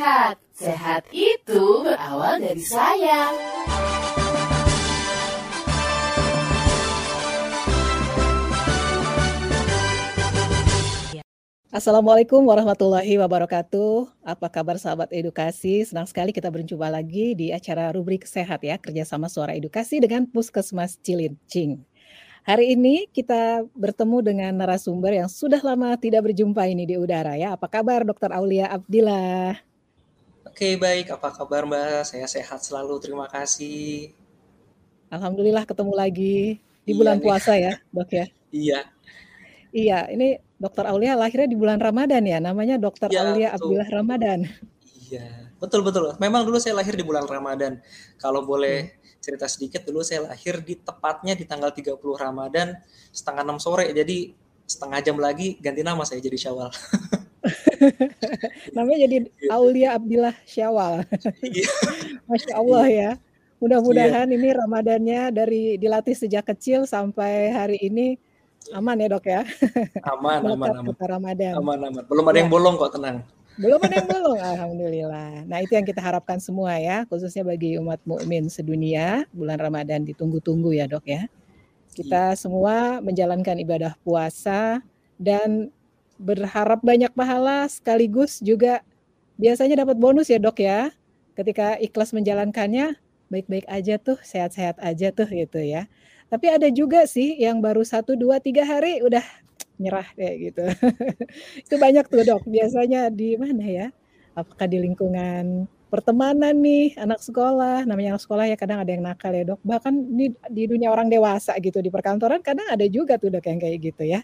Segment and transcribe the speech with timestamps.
[0.00, 0.36] sehat.
[0.56, 3.28] Sehat itu berawal dari saya.
[11.70, 14.08] Assalamualaikum warahmatullahi wabarakatuh.
[14.24, 15.84] Apa kabar sahabat edukasi?
[15.84, 20.96] Senang sekali kita berjumpa lagi di acara rubrik sehat ya, kerjasama suara edukasi dengan Puskesmas
[21.04, 21.78] Cilincing.
[22.48, 27.52] Hari ini kita bertemu dengan narasumber yang sudah lama tidak berjumpa ini di udara ya.
[27.54, 29.69] Apa kabar Dokter Aulia Abdillah?
[30.50, 31.14] Oke, baik.
[31.14, 32.10] Apa kabar Mbak?
[32.10, 34.10] Saya sehat selalu, terima kasih.
[35.06, 38.26] Alhamdulillah ketemu lagi di iya bulan iya, puasa ya, Dok ya.
[38.50, 38.80] Iya.
[39.70, 43.62] Iya, ini Dokter Aulia lahirnya di bulan Ramadan ya, namanya Dokter ya, Aulia betul.
[43.62, 44.38] Abdillah Ramadan.
[45.06, 46.18] Iya, betul betul.
[46.18, 47.78] Memang dulu saya lahir di bulan Ramadan.
[48.18, 52.72] Kalau boleh hmm cerita sedikit dulu saya lahir di tepatnya di tanggal 30 Ramadan
[53.12, 54.32] setengah enam sore jadi
[54.64, 56.72] setengah jam lagi ganti nama saya jadi Syawal.
[58.76, 59.16] Namanya jadi.
[59.50, 61.06] Aulia Abdillah Syawal.
[61.42, 61.70] Iya.
[62.28, 63.10] Masya Allah ya.
[63.60, 64.36] Mudah-mudahan yeah.
[64.40, 68.16] ini Ramadannya dari dilatih sejak kecil sampai hari ini
[68.72, 69.42] aman ya dok ya.
[70.04, 70.94] Aman, aman, aman.
[70.96, 71.52] Ramadan.
[71.60, 72.02] Aman, aman.
[72.08, 72.40] Belum ada ya.
[72.44, 73.20] yang bolong kok tenang.
[73.60, 75.32] Belum ada yang belum, alhamdulillah.
[75.44, 80.72] Nah, itu yang kita harapkan semua ya, khususnya bagi umat mukmin sedunia, bulan Ramadan ditunggu-tunggu
[80.72, 81.28] ya, Dok ya.
[81.92, 82.38] Kita iya.
[82.38, 84.80] semua menjalankan ibadah puasa
[85.20, 85.68] dan
[86.20, 88.84] berharap banyak pahala sekaligus juga
[89.40, 90.92] biasanya dapat bonus ya, Dok ya.
[91.32, 93.00] Ketika ikhlas menjalankannya,
[93.32, 95.88] baik-baik aja tuh, sehat-sehat aja tuh gitu ya.
[96.28, 99.24] Tapi ada juga sih yang baru satu, dua, tiga hari udah
[99.80, 100.64] nyerah kayak gitu.
[101.64, 102.44] itu banyak tuh dok.
[102.44, 103.86] Biasanya di mana ya?
[104.36, 109.34] Apakah di lingkungan pertemanan nih anak sekolah namanya anak sekolah ya kadang ada yang nakal
[109.34, 113.34] ya dok bahkan di, di dunia orang dewasa gitu di perkantoran kadang ada juga tuh
[113.34, 114.22] dok yang kayak gitu ya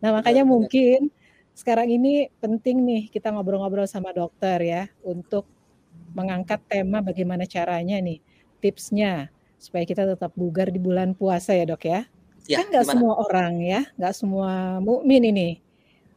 [0.00, 1.12] nah makanya benar, mungkin
[1.52, 5.44] sekarang ini penting nih kita ngobrol-ngobrol sama dokter ya untuk
[6.16, 8.20] mengangkat tema bagaimana caranya nih
[8.60, 9.28] tipsnya
[9.62, 12.02] supaya kita tetap bugar di bulan puasa ya dok ya.
[12.50, 15.62] Ya, kan nggak semua orang ya, nggak semua mukmin ini.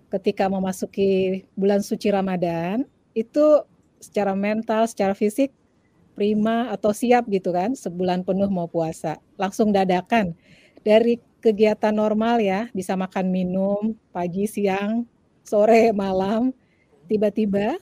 [0.09, 2.81] Ketika memasuki bulan suci Ramadan
[3.13, 3.62] itu
[4.02, 5.53] secara mental, secara fisik
[6.17, 9.22] prima atau siap gitu kan, sebulan penuh mau puasa.
[9.38, 10.34] Langsung dadakan.
[10.81, 15.06] Dari kegiatan normal ya, bisa makan minum pagi, siang,
[15.45, 16.51] sore, malam,
[17.06, 17.78] tiba-tiba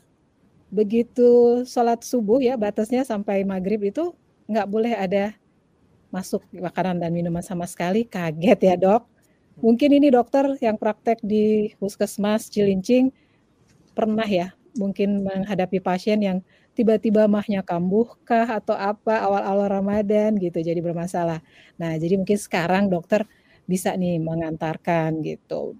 [0.73, 4.11] begitu sholat subuh ya batasnya sampai maghrib itu
[4.49, 5.37] nggak boleh ada
[6.09, 9.09] masuk makanan dan minuman sama sekali kaget ya dok.
[9.61, 13.13] Mungkin ini dokter yang praktek di puskesmas Cilincing
[13.93, 16.41] pernah ya mungkin menghadapi pasien yang
[16.73, 21.41] tiba-tiba mahnya kambuh kah atau apa awal-awal Ramadan gitu jadi bermasalah.
[21.77, 23.29] Nah jadi mungkin sekarang dokter
[23.69, 25.77] bisa nih mengantarkan gitu.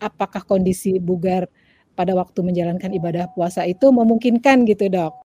[0.00, 1.46] Apakah kondisi bugar
[1.94, 5.20] pada waktu menjalankan ibadah puasa itu memungkinkan gitu dok?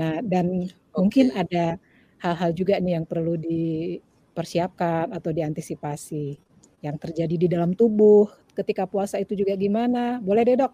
[0.00, 0.96] Nah dan okay.
[0.96, 1.76] mungkin ada
[2.20, 6.40] hal-hal juga nih yang perlu dipersiapkan atau diantisipasi
[6.80, 10.18] yang terjadi di dalam tubuh ketika puasa itu juga gimana?
[10.24, 10.72] Boleh deh dok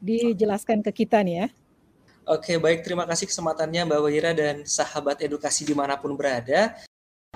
[0.00, 1.48] dijelaskan ke kita nih ya.
[2.24, 6.72] Oke baik terima kasih kesempatannya Mbak Wira dan sahabat edukasi di mana pun berada.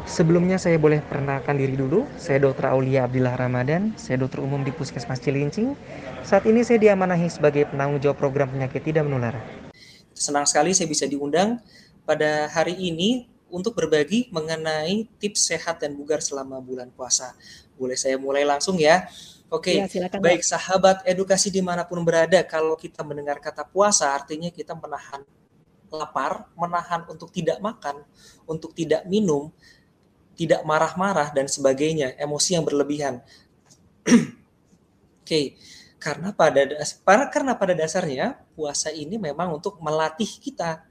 [0.08, 2.08] Sebelumnya saya boleh perkenalkan diri dulu.
[2.16, 2.72] Saya Dr.
[2.72, 5.76] Aulia Abdillah Ramadan, saya dokter umum di Puskesmas Cilincing.
[6.24, 9.36] Saat ini saya diamanahi sebagai penanggung jawab program penyakit tidak menular.
[10.16, 11.60] Senang sekali saya bisa diundang
[12.08, 17.36] pada hari ini untuk berbagi mengenai tips sehat dan bugar selama bulan puasa.
[17.76, 19.04] Boleh saya mulai langsung ya?
[19.52, 24.48] Oke, ya, baik sahabat edukasi di mana pun berada, kalau kita mendengar kata puasa artinya
[24.48, 25.20] kita menahan
[25.88, 28.04] lapar, menahan untuk tidak makan,
[28.44, 29.48] untuk tidak minum,
[30.38, 33.19] tidak marah-marah dan sebagainya, emosi yang berlebihan.
[35.26, 35.59] Oke,
[35.99, 36.62] karena pada
[37.28, 40.87] karena pada dasarnya puasa ini memang untuk melatih kita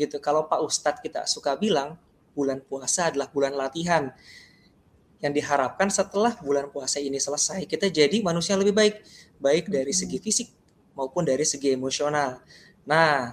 [0.00, 0.16] gitu.
[0.16, 2.00] Kalau Pak Ustadz kita suka bilang
[2.32, 4.12] bulan puasa adalah bulan latihan.
[5.16, 9.00] Yang diharapkan setelah bulan puasa ini selesai, kita jadi manusia lebih baik,
[9.40, 10.00] baik dari hmm.
[10.04, 10.48] segi fisik
[10.92, 12.44] maupun dari segi emosional.
[12.84, 13.32] Nah,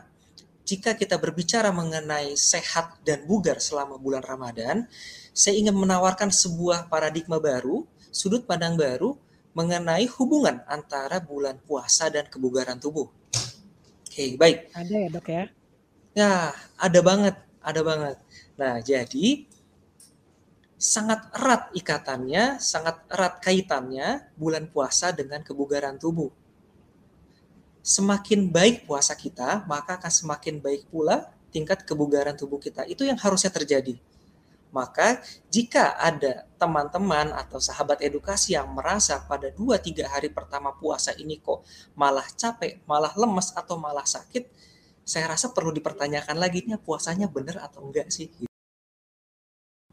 [0.64, 4.88] jika kita berbicara mengenai sehat dan bugar selama bulan Ramadan,
[5.34, 9.18] saya ingin menawarkan sebuah paradigma baru, sudut pandang baru
[9.58, 13.10] mengenai hubungan antara bulan puasa dan kebugaran tubuh.
[14.06, 14.70] Oke, baik.
[14.78, 15.44] Ada ya, Dok ya?
[16.14, 16.34] Ya,
[16.78, 17.36] ada banget,
[17.66, 18.18] ada banget.
[18.54, 19.50] Nah, jadi
[20.78, 26.30] sangat erat ikatannya, sangat erat kaitannya bulan puasa dengan kebugaran tubuh.
[27.82, 32.86] Semakin baik puasa kita, maka akan semakin baik pula tingkat kebugaran tubuh kita.
[32.86, 33.98] Itu yang harusnya terjadi.
[34.74, 35.22] Maka
[35.54, 41.62] jika ada teman-teman atau sahabat edukasi yang merasa pada 2-3 hari pertama puasa ini kok
[41.94, 44.50] malah capek, malah lemes, atau malah sakit,
[45.06, 48.32] saya rasa perlu dipertanyakan lagi nih puasanya benar atau enggak sih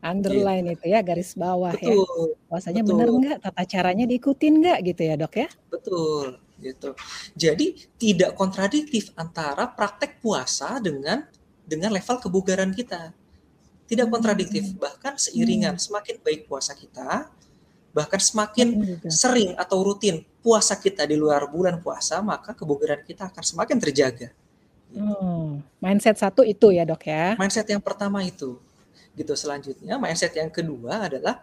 [0.01, 0.81] underline gitu.
[0.81, 1.93] itu ya garis bawah ya.
[1.93, 2.91] betul ya puasanya betul.
[2.97, 6.27] benar enggak tata caranya diikutin enggak gitu ya dok ya betul
[6.61, 6.91] gitu
[7.37, 7.67] jadi
[8.01, 11.25] tidak kontradiktif antara praktek puasa dengan
[11.65, 13.13] dengan level kebugaran kita
[13.91, 14.15] tidak hmm.
[14.15, 15.83] kontradiktif bahkan seiringan hmm.
[15.83, 17.27] semakin baik puasa kita
[17.91, 23.43] bahkan semakin sering atau rutin puasa kita di luar bulan puasa maka kebugaran kita akan
[23.43, 24.31] semakin terjaga
[24.91, 27.39] Hmm, mindset satu itu ya dok ya.
[27.39, 28.59] Mindset yang pertama itu,
[29.15, 29.33] gitu.
[29.39, 31.39] Selanjutnya mindset yang kedua adalah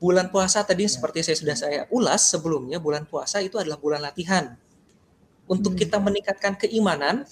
[0.00, 0.90] bulan puasa tadi ya.
[0.96, 4.56] seperti saya sudah saya ulas sebelumnya bulan puasa itu adalah bulan latihan
[5.44, 5.80] untuk hmm.
[5.84, 7.28] kita meningkatkan keimanan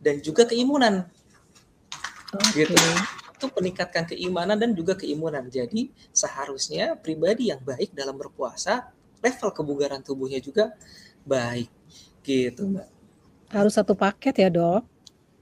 [0.00, 1.04] dan juga keimunan.
[2.34, 2.66] Okay.
[2.66, 2.74] Gitu.
[3.34, 5.44] Itu meningkatkan keimanan dan juga keimunan.
[5.46, 8.90] Jadi seharusnya pribadi yang baik dalam berpuasa
[9.24, 10.74] level kebugaran tubuhnya juga
[11.24, 11.70] baik.
[12.24, 12.88] Gitu, Mbak.
[13.52, 14.82] Harus satu paket ya, Dok?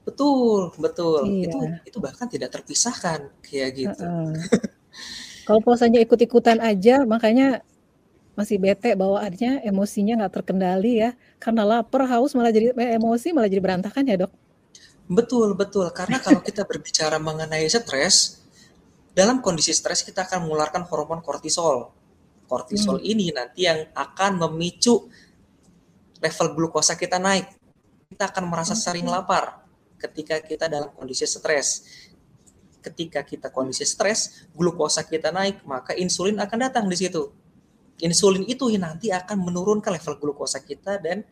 [0.03, 1.23] Betul, betul.
[1.31, 1.47] Iya.
[1.47, 1.57] Itu
[1.87, 4.03] itu bahkan tidak terpisahkan kayak gitu.
[4.03, 4.35] Uh -uh.
[5.47, 7.63] Kalau puasanya ikut-ikutan aja, makanya
[8.33, 11.11] masih bete bawaannya, emosinya nggak terkendali ya.
[11.39, 14.31] Karena lapar, haus malah jadi eh, emosi malah jadi berantakan ya, Dok.
[15.09, 15.87] Betul, betul.
[15.91, 18.39] Karena kalau kita berbicara mengenai stres,
[19.11, 21.91] dalam kondisi stres kita akan mengeluarkan hormon kortisol.
[22.47, 23.11] Kortisol hmm.
[23.11, 25.09] ini nanti yang akan memicu
[26.23, 27.63] level glukosa kita naik
[28.13, 29.65] kita akan merasa sering lapar
[29.97, 31.81] ketika kita dalam kondisi stres.
[32.77, 37.33] Ketika kita kondisi stres, glukosa kita naik, maka insulin akan datang di situ.
[38.05, 41.25] Insulin itu nanti akan menurunkan level glukosa kita dan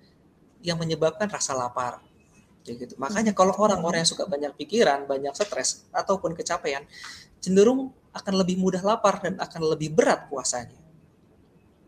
[0.65, 2.01] yang menyebabkan rasa lapar.
[2.61, 2.93] Kayak gitu.
[3.01, 6.85] Makanya kalau orang-orang yang suka banyak pikiran, banyak stres ataupun kecapean,
[7.41, 10.77] cenderung akan lebih mudah lapar dan akan lebih berat puasanya.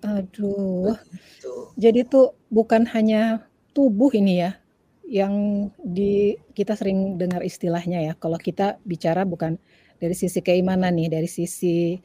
[0.03, 0.97] Aduh.
[0.97, 1.53] Begitu.
[1.77, 4.57] Jadi tuh bukan hanya tubuh ini ya,
[5.05, 9.61] yang di kita sering dengar istilahnya ya, kalau kita bicara bukan
[10.01, 12.01] dari sisi keimanan nih, dari sisi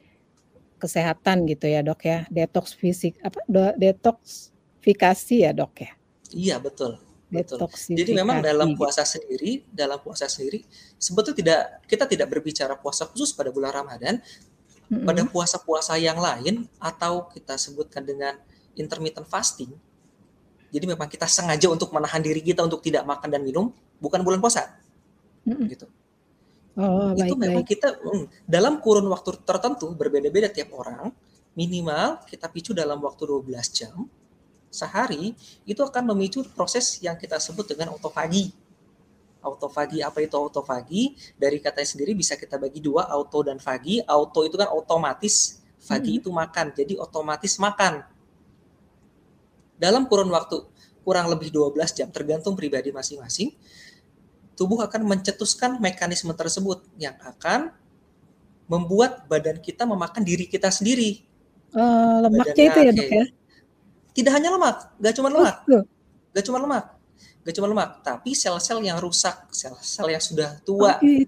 [0.78, 3.42] kesehatan gitu ya dok ya, detox fisik apa
[3.80, 5.90] detoksifikasi ya dok ya.
[6.30, 7.07] Iya betul.
[7.28, 7.68] Betul.
[7.92, 10.64] Jadi memang dalam puasa sendiri, dalam puasa sendiri
[10.96, 15.04] sebetulnya tidak kita tidak berbicara puasa khusus pada bulan Ramadan, mm-hmm.
[15.04, 18.32] pada puasa-puasa yang lain atau kita sebutkan dengan
[18.80, 19.68] intermittent fasting
[20.68, 24.40] jadi memang kita sengaja untuk menahan diri kita untuk tidak makan dan minum, bukan bulan
[24.40, 24.76] puasa.
[25.48, 25.88] Gitu.
[26.78, 27.72] Oh, itu baik, memang baik.
[27.74, 31.10] kita mm, dalam kurun waktu tertentu berbeda-beda tiap orang,
[31.56, 34.06] minimal kita picu dalam waktu 12 jam
[34.68, 35.32] sehari
[35.64, 38.52] itu akan memicu proses yang kita sebut dengan autofagi.
[39.40, 41.16] Autofagi apa itu autofagi?
[41.38, 44.02] Dari katanya sendiri bisa kita bagi dua, auto dan fagi.
[44.04, 46.20] Auto itu kan otomatis, fagi hmm.
[46.20, 46.66] itu makan.
[46.74, 48.02] Jadi otomatis makan
[49.78, 50.58] dalam kurun waktu
[51.06, 53.54] kurang lebih 12 jam tergantung pribadi masing-masing
[54.58, 57.70] tubuh akan mencetuskan mekanisme tersebut yang akan
[58.66, 61.22] membuat badan kita memakan diri kita sendiri.
[61.70, 63.24] Uh, lemaknya itu ya dok ya?
[64.18, 65.86] Tidak hanya lemak, gak cuma lemak, oh,
[66.34, 66.90] gak cuma lemak,
[67.46, 70.98] gak cuma lemak, tapi sel-sel yang rusak, sel-sel yang sudah tua.
[70.98, 71.22] Oh, gitu.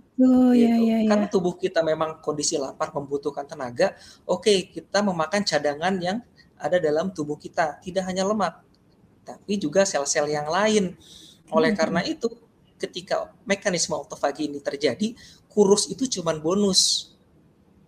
[0.59, 0.91] Ya, gitu.
[0.91, 3.95] Ya, ya, Karena tubuh kita memang kondisi lapar membutuhkan tenaga.
[4.27, 6.19] Oke, kita memakan cadangan yang
[6.59, 8.59] ada dalam tubuh kita, tidak hanya lemak,
[9.23, 10.99] tapi juga sel-sel yang lain.
[11.55, 11.79] Oleh hmm.
[11.79, 12.27] karena itu,
[12.75, 15.15] ketika mekanisme autofagi ini terjadi,
[15.47, 17.15] kurus itu cuma bonus.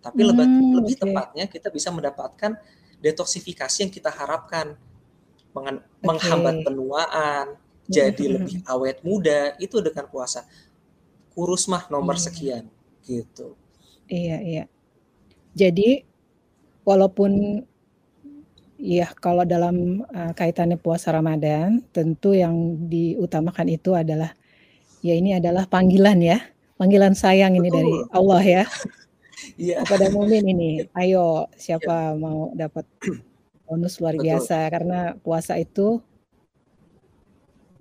[0.03, 0.47] Tapi hmm, lebih,
[0.79, 1.03] lebih okay.
[1.07, 2.55] tepatnya kita bisa mendapatkan
[2.99, 4.79] detoksifikasi yang kita harapkan.
[5.53, 5.79] Okay.
[6.03, 7.45] Menghambat penuaan,
[7.85, 8.33] jadi hmm.
[8.37, 10.43] lebih awet muda, itu dengan puasa.
[11.33, 12.25] Kurus mah nomor hmm.
[12.25, 12.63] sekian,
[13.05, 13.55] gitu.
[14.09, 14.63] Iya, iya.
[15.53, 16.03] Jadi,
[16.83, 17.63] walaupun
[18.83, 24.35] Iya, kalau dalam uh, kaitannya puasa Ramadan, tentu yang diutamakan itu adalah
[24.99, 26.43] ya ini adalah panggilan ya,
[26.75, 28.63] panggilan sayang ini dari Allah ya.
[29.59, 29.83] Iya.
[29.83, 30.71] Kepada mukmin ini,
[31.03, 32.15] ayo siapa ya.
[32.15, 32.87] mau dapat
[33.73, 34.25] bonus luar Betul.
[34.29, 35.97] biasa karena puasa itu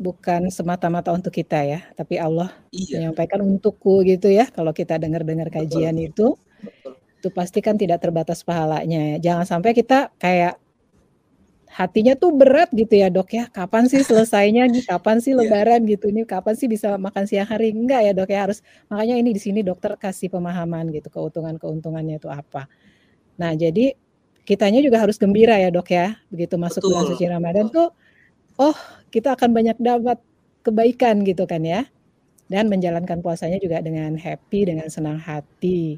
[0.01, 2.99] bukan semata-mata untuk kita ya, tapi Allah iya.
[2.99, 4.49] menyampaikan untukku gitu ya.
[4.49, 6.09] Kalau kita dengar-dengar kajian Betul.
[6.09, 6.27] itu,
[6.65, 6.93] Betul.
[7.21, 9.21] itu pasti kan tidak terbatas pahalanya.
[9.21, 10.57] Jangan sampai kita kayak
[11.73, 15.41] hatinya tuh berat gitu ya dok ya kapan sih selesainya nih kapan sih iya.
[15.41, 15.97] lebaran yeah.
[15.97, 18.61] gitu ini kapan sih bisa makan siang hari enggak ya dok ya harus
[18.93, 22.69] makanya ini di sini dokter kasih pemahaman gitu keuntungan keuntungannya itu apa
[23.41, 23.97] nah jadi
[24.43, 26.91] kitanya juga harus gembira ya dok ya begitu masuk Betul.
[26.91, 27.89] bulan suci Ramadan tuh
[28.59, 28.77] oh
[29.15, 30.19] kita akan banyak dapat
[30.63, 31.87] kebaikan gitu kan ya
[32.51, 35.97] dan menjalankan puasanya juga dengan happy dengan senang hati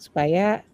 [0.00, 0.64] supaya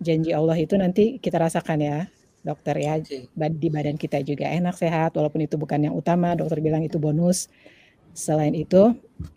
[0.00, 1.98] janji Allah itu nanti kita rasakan ya
[2.40, 3.28] dokter ya okay.
[3.52, 7.52] di badan kita juga enak sehat walaupun itu bukan yang utama dokter bilang itu bonus
[8.10, 8.94] Selain itu,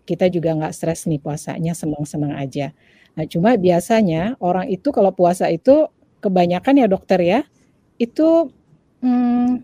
[0.09, 2.73] kita juga nggak stres nih puasanya, senang-senang aja.
[3.13, 5.85] Nah, cuma biasanya orang itu kalau puasa itu
[6.23, 7.39] kebanyakan ya dokter ya,
[7.99, 8.47] itu
[9.03, 9.59] hmm,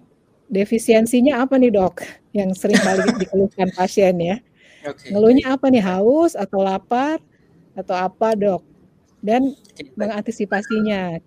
[0.52, 2.04] defisiensinya apa nih dok?
[2.36, 4.38] Yang sering kali dikeluhkan pasien ya.
[4.84, 5.16] Okay.
[5.16, 5.80] Ngeluhnya apa nih?
[5.80, 7.24] Haus atau lapar
[7.74, 8.68] atau apa dok?
[9.24, 9.56] Dan
[9.96, 11.20] mengantisipasinya,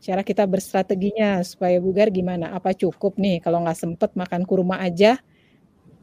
[0.00, 2.52] cara kita berstrateginya supaya bugar gimana?
[2.52, 5.16] Apa cukup nih kalau nggak sempet makan kurma aja?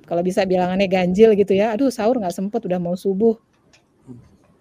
[0.04, 3.40] Kalau bisa bilangannya ganjil gitu ya, aduh sahur nggak sempet udah mau subuh,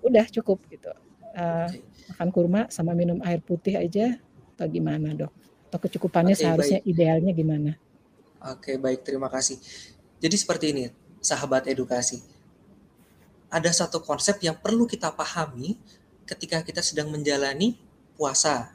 [0.06, 0.94] udah cukup gitu.
[1.34, 1.66] Uh,
[2.10, 4.18] makan kurma sama minum air putih aja
[4.56, 5.32] atau gimana dok?
[5.70, 6.90] Atau kecukupannya okay, seharusnya baik.
[6.90, 7.70] idealnya gimana?
[8.42, 9.58] Oke baik terima kasih.
[10.18, 10.84] Jadi seperti ini
[11.22, 12.22] sahabat edukasi.
[13.52, 15.76] Ada satu konsep yang perlu kita pahami
[16.26, 17.76] ketika kita sedang menjalani
[18.16, 18.74] puasa.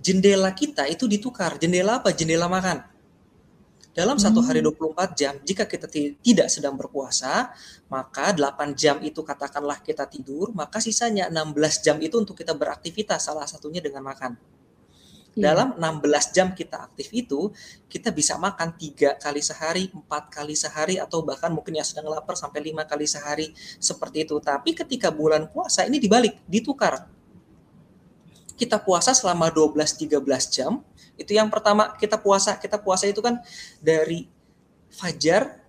[0.00, 1.56] Jendela kita itu ditukar.
[1.56, 2.10] Jendela apa?
[2.10, 2.93] Jendela makan.
[3.94, 5.10] Dalam satu hari 24 hmm.
[5.14, 5.86] jam, jika kita
[6.18, 7.54] tidak sedang berpuasa,
[7.86, 13.30] maka 8 jam itu katakanlah kita tidur, maka sisanya 16 jam itu untuk kita beraktivitas,
[13.30, 14.34] salah satunya dengan makan.
[15.38, 15.54] Yeah.
[15.54, 17.54] Dalam 16 jam kita aktif itu,
[17.86, 22.34] kita bisa makan tiga kali sehari, empat kali sehari, atau bahkan mungkin yang sedang lapar
[22.34, 24.42] sampai lima kali sehari seperti itu.
[24.42, 27.06] Tapi ketika bulan puasa ini dibalik, ditukar.
[28.58, 30.18] Kita puasa selama 12-13
[30.50, 30.82] jam,
[31.14, 32.58] itu yang pertama kita puasa.
[32.58, 33.38] Kita puasa itu kan
[33.78, 34.26] dari
[34.90, 35.62] fajar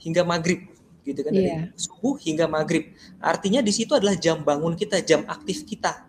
[0.00, 0.68] hingga maghrib
[1.06, 1.70] gitu kan dari yeah.
[1.78, 2.92] subuh hingga maghrib.
[3.22, 6.04] Artinya di situ adalah jam bangun kita, jam aktif kita.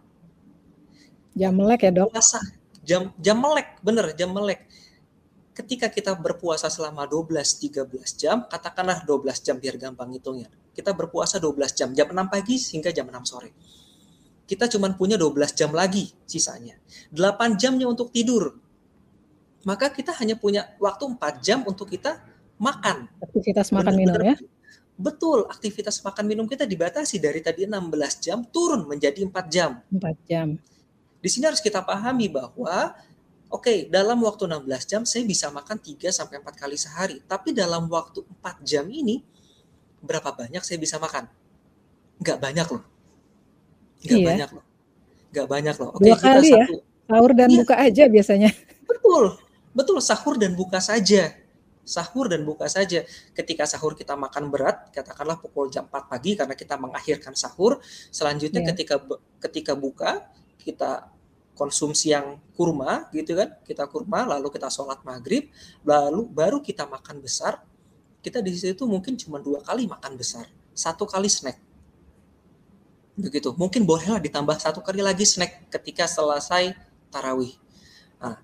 [1.38, 2.10] Jam melek ya dok?
[2.12, 2.42] Puasa.
[2.82, 4.66] Jam jam melek, bener jam melek.
[5.54, 10.54] Ketika kita berpuasa selama 12-13 jam, katakanlah 12 jam biar gampang hitungnya.
[10.70, 13.50] Kita berpuasa 12 jam, jam 6 pagi hingga jam 6 sore
[14.48, 16.80] kita cuma punya 12 jam lagi sisanya.
[17.12, 18.56] 8 jamnya untuk tidur.
[19.68, 22.24] Maka kita hanya punya waktu 4 jam untuk kita
[22.56, 23.12] makan.
[23.20, 24.40] Aktivitas makan minum ya?
[24.98, 29.84] Betul, aktivitas makan minum kita dibatasi dari tadi 16 jam turun menjadi 4 jam.
[29.92, 30.56] 4 jam.
[31.20, 32.96] Di sini harus kita pahami bahwa
[33.52, 37.52] oke, okay, dalam waktu 16 jam saya bisa makan 3 sampai 4 kali sehari, tapi
[37.52, 39.22] dalam waktu 4 jam ini
[40.00, 41.28] berapa banyak saya bisa makan?
[42.18, 42.97] Enggak banyak loh
[44.04, 44.28] Gak iya.
[44.28, 44.66] banyak loh.
[45.34, 45.90] Gak banyak loh.
[45.94, 46.56] Oke, Dua kita kali ya?
[46.62, 46.74] satu.
[46.74, 46.82] ya?
[47.08, 47.58] Sahur dan iya.
[47.64, 48.50] buka aja biasanya.
[48.90, 49.24] Betul.
[49.78, 51.24] Betul, sahur dan buka saja.
[51.88, 53.06] Sahur dan buka saja.
[53.32, 57.80] Ketika sahur kita makan berat, katakanlah pukul jam 4 pagi karena kita mengakhirkan sahur.
[58.12, 58.70] Selanjutnya yeah.
[58.76, 58.96] ketika
[59.40, 60.28] ketika buka,
[60.60, 61.08] kita
[61.58, 65.50] konsumsi yang kurma gitu kan kita kurma lalu kita sholat maghrib
[65.82, 67.58] lalu baru kita makan besar
[68.22, 70.46] kita di situ mungkin cuma dua kali makan besar
[70.78, 71.58] satu kali snack
[73.18, 73.50] begitu.
[73.58, 76.78] Mungkin bolehlah ditambah satu kali lagi snack ketika selesai
[77.10, 77.58] tarawih.
[78.22, 78.38] Nah,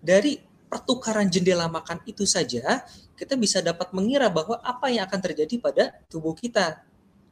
[0.00, 2.82] dari pertukaran jendela makan itu saja
[3.14, 6.82] kita bisa dapat mengira bahwa apa yang akan terjadi pada tubuh kita.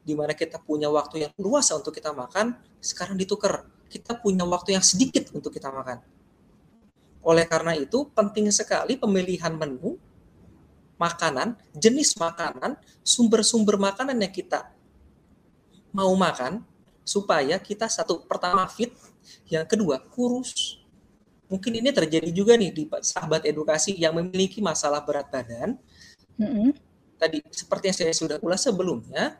[0.05, 3.65] Di mana kita punya waktu yang luas untuk kita makan sekarang ditukar.
[3.89, 6.05] Kita punya waktu yang sedikit untuk kita makan.
[7.25, 9.97] Oleh karena itu penting sekali pemilihan menu
[11.01, 14.69] makanan jenis makanan sumber-sumber makanan yang kita
[15.95, 16.63] mau makan
[17.05, 18.91] supaya kita satu pertama fit,
[19.53, 20.81] yang kedua kurus.
[21.53, 25.77] Mungkin ini terjadi juga nih di sahabat edukasi yang memiliki masalah berat badan.
[26.41, 26.69] Mm-hmm.
[27.21, 29.39] Tadi seperti yang saya sudah ulas sebelumnya,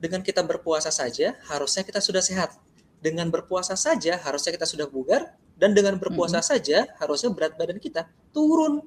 [0.00, 2.56] dengan kita berpuasa saja harusnya kita sudah sehat.
[2.98, 6.50] Dengan berpuasa saja harusnya kita sudah bugar dan dengan berpuasa mm-hmm.
[6.50, 8.82] saja harusnya berat badan kita turun.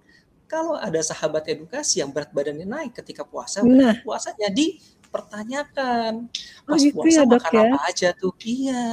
[0.51, 3.95] Kalau ada sahabat edukasi yang berat badannya naik ketika puasa, nah.
[4.03, 6.31] puasanya di pertanyakan
[6.65, 7.63] oh, pas gitu puasa ya, dok, makan ya?
[7.67, 8.85] apa aja tuh iya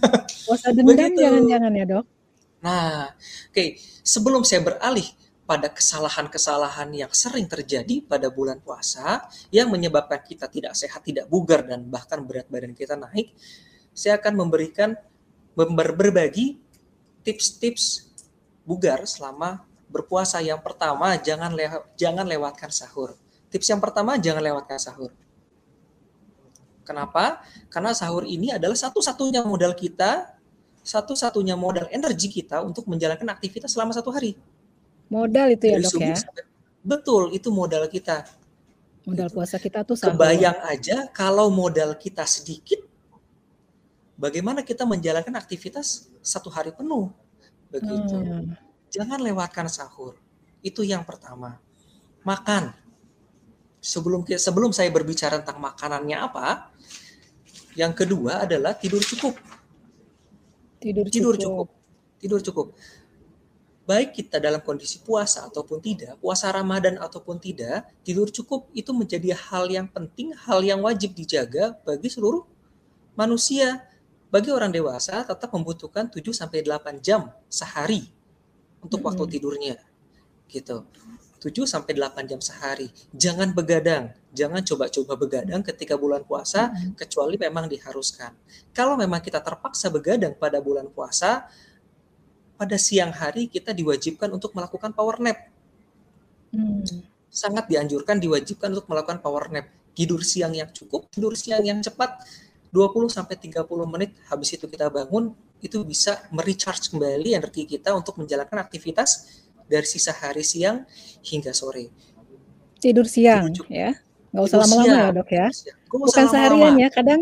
[0.46, 2.06] puasa dendam jangan-jangan ya dok
[2.60, 3.78] nah oke okay.
[4.02, 5.06] sebelum saya beralih
[5.50, 11.66] pada kesalahan-kesalahan yang sering terjadi pada bulan puasa yang menyebabkan kita tidak sehat, tidak bugar
[11.66, 13.34] dan bahkan berat badan kita naik,
[13.90, 14.94] saya akan memberikan
[15.58, 16.62] berbagi
[17.26, 18.14] tips-tips
[18.62, 20.38] bugar selama berpuasa.
[20.38, 21.66] Yang pertama, jangan le
[21.98, 23.18] jangan lewatkan sahur.
[23.50, 25.10] Tips yang pertama, jangan lewatkan sahur.
[26.84, 27.44] Kenapa?
[27.68, 30.32] Karena sahur ini adalah satu-satunya modal kita,
[30.80, 34.34] satu-satunya modal energi kita untuk menjalankan aktivitas selama satu hari.
[35.10, 36.16] Modal itu ya Dari dok ya?
[36.16, 36.44] Sampai,
[36.80, 38.24] betul, itu modal kita.
[39.04, 40.16] Modal puasa kita tuh sahur.
[40.16, 42.80] Kebayang aja kalau modal kita sedikit,
[44.16, 47.10] bagaimana kita menjalankan aktivitas satu hari penuh.
[47.72, 48.16] Begitu.
[48.16, 48.54] Hmm.
[48.90, 50.18] Jangan lewatkan sahur.
[50.60, 51.58] Itu yang pertama.
[52.26, 52.74] Makan
[53.80, 56.69] sebelum sebelum saya berbicara tentang makanannya apa,
[57.80, 59.40] yang kedua adalah tidur cukup.
[60.76, 61.16] Tidur cukup.
[61.16, 61.68] Tidur cukup.
[62.20, 62.68] Tidur cukup.
[63.90, 69.34] baik kita dalam kondisi puasa ataupun tidak, puasa Ramadan ataupun tidak, tidur cukup itu menjadi
[69.34, 72.46] hal yang penting, hal yang wajib dijaga bagi seluruh
[73.18, 73.82] manusia.
[74.30, 78.06] Bagi orang dewasa tetap membutuhkan 7 sampai 8 jam sehari
[78.78, 79.74] untuk waktu tidurnya.
[80.46, 80.86] Gitu.
[81.40, 82.92] 7 sampai 8 jam sehari.
[83.16, 88.36] Jangan begadang, jangan coba-coba begadang ketika bulan puasa kecuali memang diharuskan.
[88.76, 91.48] Kalau memang kita terpaksa begadang pada bulan puasa,
[92.60, 95.48] pada siang hari kita diwajibkan untuk melakukan power nap.
[96.52, 96.84] Hmm.
[97.32, 99.66] Sangat dianjurkan diwajibkan untuk melakukan power nap.
[99.96, 102.20] Tidur siang yang cukup, tidur siang yang cepat
[102.70, 108.16] 20 sampai 30 menit habis itu kita bangun itu bisa merecharge kembali energi kita untuk
[108.16, 110.82] menjalankan aktivitas dari sisa hari siang
[111.22, 111.86] hingga sore.
[112.76, 113.70] Tidur siang Tidur cukup.
[113.72, 113.90] ya.
[114.30, 115.46] Nggak usah lama-lama ya dok ya.
[115.86, 117.20] Bukan seharian ya, kadang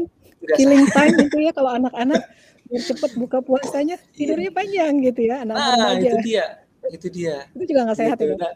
[0.57, 2.21] killing time gitu ya kalau anak-anak
[2.69, 6.05] biar cepet buka puasanya tidurnya panjang gitu ya anak Nah, remaja.
[6.05, 6.45] itu dia.
[6.89, 7.37] Itu dia.
[7.53, 8.33] Itu juga nggak sehat Gitu.
[8.33, 8.37] ya.
[8.37, 8.55] Nah,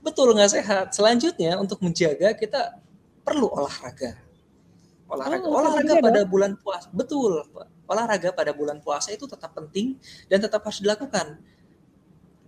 [0.00, 0.86] betul nggak sehat.
[0.92, 2.80] Selanjutnya untuk menjaga kita
[3.22, 4.16] perlu olahraga.
[5.06, 7.44] Olahraga, Oh, olahraga olahraga, pada bulan puasa, betul.
[7.84, 11.36] Olahraga pada bulan puasa itu tetap penting dan tetap harus dilakukan.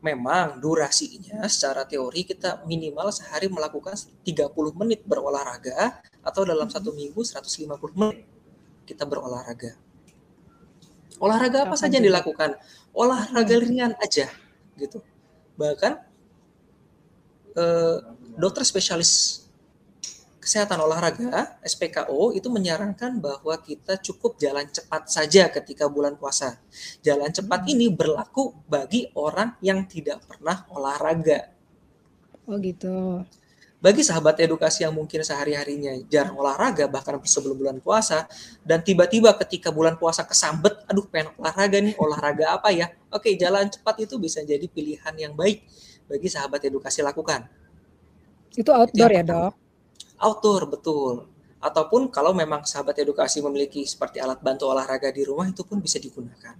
[0.04, 7.24] Memang durasinya secara teori kita minimal sehari melakukan 30 menit berolahraga atau dalam satu minggu
[7.24, 7.64] 150
[7.96, 8.28] menit
[8.84, 9.80] kita berolahraga.
[11.16, 12.52] Olahraga apa saja yang dilakukan?
[12.92, 14.28] Olahraga ringan aja
[14.76, 15.00] gitu.
[15.56, 15.92] Bahkan
[17.56, 17.96] eh,
[18.36, 19.43] dokter spesialis
[20.44, 26.60] kesehatan olahraga SPKO itu menyarankan bahwa kita cukup jalan cepat saja ketika bulan puasa.
[27.00, 31.48] Jalan cepat ini berlaku bagi orang yang tidak pernah olahraga.
[32.44, 33.24] Oh gitu.
[33.80, 38.28] Bagi sahabat edukasi yang mungkin sehari-harinya jarang olahraga bahkan sebelum bulan puasa
[38.64, 42.92] dan tiba-tiba ketika bulan puasa kesambet, aduh pengen olahraga nih, olahraga apa ya?
[43.12, 45.64] Oke, jalan cepat itu bisa jadi pilihan yang baik
[46.04, 47.48] bagi sahabat edukasi lakukan.
[48.52, 49.63] Itu outdoor ya dok.
[50.24, 51.28] Outdoor betul.
[51.60, 56.00] Ataupun kalau memang sahabat edukasi memiliki seperti alat bantu olahraga di rumah itu pun bisa
[56.00, 56.56] digunakan.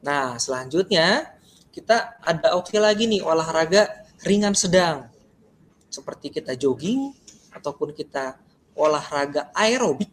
[0.00, 1.36] Nah, selanjutnya
[1.68, 5.08] kita ada opsi lagi nih olahraga ringan sedang.
[5.92, 7.12] Seperti kita jogging
[7.52, 8.40] ataupun kita
[8.72, 10.08] olahraga aerobik.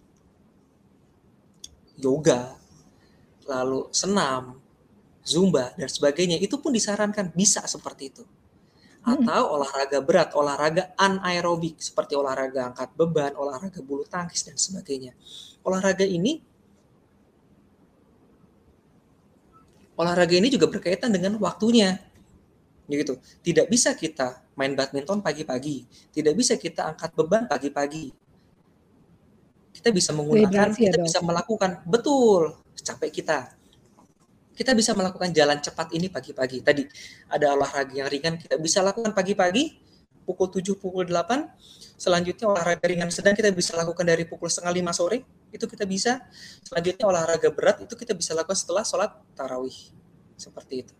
[1.96, 2.60] Yoga,
[3.48, 4.60] lalu senam,
[5.24, 8.24] zumba dan sebagainya itu pun disarankan bisa seperti itu
[9.06, 15.14] atau olahraga berat, olahraga anaerobik seperti olahraga angkat beban, olahraga bulu tangkis dan sebagainya.
[15.62, 16.42] Olahraga ini
[19.96, 22.02] olahraga ini juga berkaitan dengan waktunya.
[22.86, 23.18] Gitu.
[23.42, 28.14] Tidak bisa kita main badminton pagi-pagi, tidak bisa kita angkat beban pagi-pagi.
[29.76, 33.38] Kita bisa menggunakan, ya, kita bisa melakukan betul capek kita.
[34.56, 36.64] Kita bisa melakukan jalan cepat ini pagi-pagi.
[36.64, 36.84] Tadi
[37.28, 39.84] ada olahraga yang ringan kita bisa lakukan pagi-pagi
[40.26, 44.92] pukul 7 pukul 8 selanjutnya olahraga ringan sedang kita bisa lakukan dari pukul setengah lima
[44.92, 46.20] sore itu kita bisa.
[46.64, 49.76] Selanjutnya olahraga berat itu kita bisa lakukan setelah sholat tarawih.
[50.36, 50.94] Seperti itu.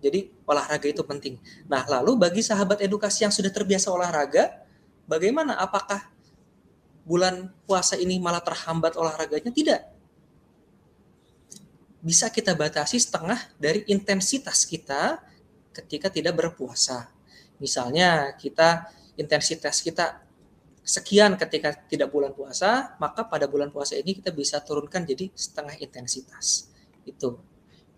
[0.00, 1.42] Jadi olahraga itu penting.
[1.66, 4.62] Nah lalu bagi sahabat edukasi yang sudah terbiasa olahraga
[5.10, 5.58] bagaimana?
[5.58, 6.06] Apakah
[7.02, 9.50] bulan puasa ini malah terhambat olahraganya?
[9.50, 9.99] Tidak
[12.00, 15.20] bisa kita batasi setengah dari intensitas kita
[15.76, 17.12] ketika tidak berpuasa.
[17.60, 18.88] Misalnya kita
[19.20, 20.24] intensitas kita
[20.80, 25.76] sekian ketika tidak bulan puasa, maka pada bulan puasa ini kita bisa turunkan jadi setengah
[25.78, 26.72] intensitas.
[27.04, 27.38] Itu.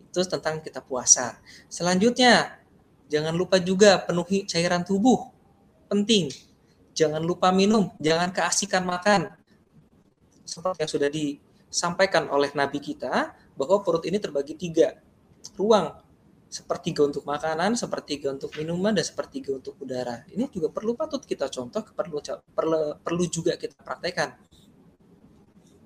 [0.02, 1.38] Itu tentang kita puasa.
[1.70, 2.58] Selanjutnya,
[3.06, 5.30] jangan lupa juga penuhi cairan tubuh.
[5.86, 6.28] Penting.
[6.92, 9.32] Jangan lupa minum, jangan keasikan makan.
[10.44, 14.98] Seperti yang sudah disampaikan oleh Nabi kita, bahwa perut ini terbagi tiga
[15.58, 15.92] ruang
[16.52, 20.20] sepertiga untuk makanan, sepertiga untuk minuman, dan sepertiga untuk udara.
[20.28, 22.20] Ini juga perlu patut kita contoh, perlu
[22.52, 24.36] perlu, perlu juga kita praktekkan.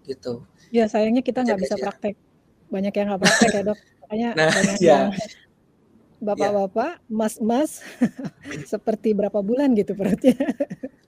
[0.02, 0.42] Gitu.
[0.74, 2.18] Ya sayangnya kita nggak bisa praktek.
[2.66, 3.78] Banyak yang nggak praktek ya dok.
[4.06, 4.90] Makanya Nah, banyak ya.
[4.90, 5.06] yang
[6.18, 7.86] bapak-bapak, mas-mas,
[8.72, 10.34] seperti berapa bulan gitu perutnya.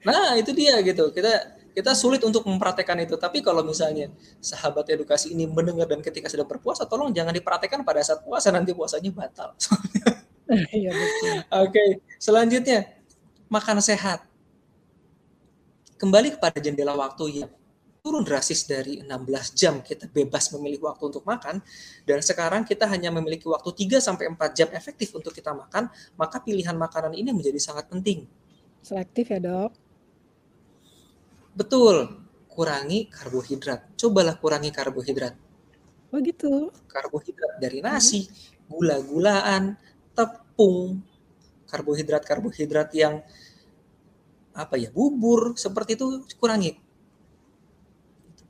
[0.06, 1.10] Nah, itu dia gitu.
[1.10, 3.14] Kita kita sulit untuk mempraktekkan itu.
[3.14, 4.10] Tapi kalau misalnya
[4.42, 8.74] sahabat edukasi ini mendengar dan ketika sedang berpuasa, tolong jangan dipraktekkan pada saat puasa nanti
[8.74, 9.54] puasanya batal.
[10.48, 11.44] Iya betul.
[11.60, 11.84] Oke,
[12.16, 12.88] selanjutnya
[13.52, 14.24] makan sehat.
[16.00, 17.52] Kembali kepada jendela waktu yang
[18.00, 21.60] turun drastis dari 16 jam kita bebas memilih waktu untuk makan
[22.08, 26.40] dan sekarang kita hanya memiliki waktu 3 sampai 4 jam efektif untuk kita makan, maka
[26.40, 28.24] pilihan makanan ini menjadi sangat penting.
[28.80, 29.87] Selektif ya dok.
[31.58, 33.98] Betul, kurangi karbohidrat.
[33.98, 35.34] Cobalah kurangi karbohidrat.
[36.14, 36.70] Oh gitu.
[36.86, 38.30] Karbohidrat dari nasi,
[38.70, 39.74] gula-gulaan,
[40.14, 40.98] tep, tepung,
[41.70, 43.22] karbohidrat-karbohidrat yang
[44.58, 46.74] apa ya bubur seperti itu kurangi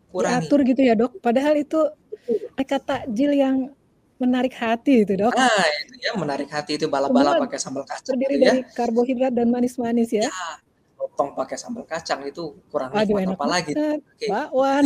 [0.08, 1.76] kurangi diatur gitu ya dok padahal itu
[2.56, 3.56] mereka takjil yang
[4.16, 8.40] menarik hati itu dok nah itu ya menarik hati itu balap-balap pakai sambal kacang terdiri
[8.40, 8.48] gitu ya.
[8.56, 10.32] dari karbohidrat dan manis-manis ya, ya
[11.08, 14.28] potong pakai sambal kacang itu kurang Aduh, nikmat apa lagi okay.
[14.28, 14.84] bakwan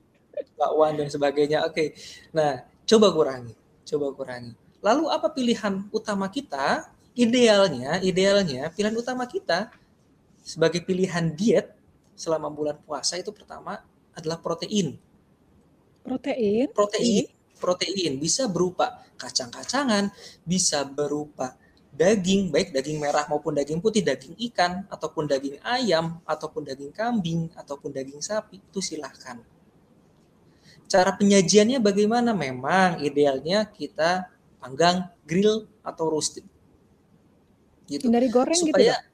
[0.60, 1.88] bakwan dan sebagainya oke okay.
[2.34, 3.54] nah coba kurangi
[3.86, 9.70] coba kurangi lalu apa pilihan utama kita idealnya idealnya pilihan utama kita
[10.42, 11.78] sebagai pilihan diet
[12.18, 13.80] selama bulan puasa itu pertama
[14.12, 14.98] adalah protein.
[16.04, 16.68] Protein?
[16.74, 17.24] Protein.
[17.56, 20.10] Protein bisa berupa kacang-kacangan,
[20.42, 21.54] bisa berupa
[21.92, 27.52] daging, baik daging merah maupun daging putih, daging ikan, ataupun daging ayam, ataupun daging kambing,
[27.54, 29.38] ataupun daging sapi, itu silahkan.
[30.88, 32.32] Cara penyajiannya bagaimana?
[32.32, 36.44] Memang idealnya kita panggang, grill, atau roasted.
[37.88, 38.08] Gitu.
[38.08, 39.12] Dari goreng gitu Supaya, gitu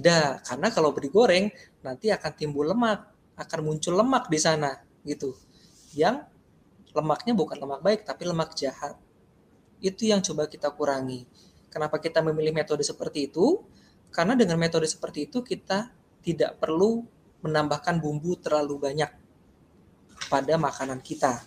[0.00, 1.52] tidak, karena kalau digoreng
[1.84, 5.36] nanti akan timbul lemak, akan muncul lemak di sana gitu.
[5.92, 6.24] Yang
[6.96, 8.96] lemaknya bukan lemak baik tapi lemak jahat.
[9.76, 11.28] Itu yang coba kita kurangi.
[11.70, 13.62] Kenapa kita memilih metode seperti itu?
[14.10, 17.06] Karena dengan metode seperti itu kita tidak perlu
[17.40, 19.10] menambahkan bumbu terlalu banyak
[20.28, 21.40] pada makanan kita.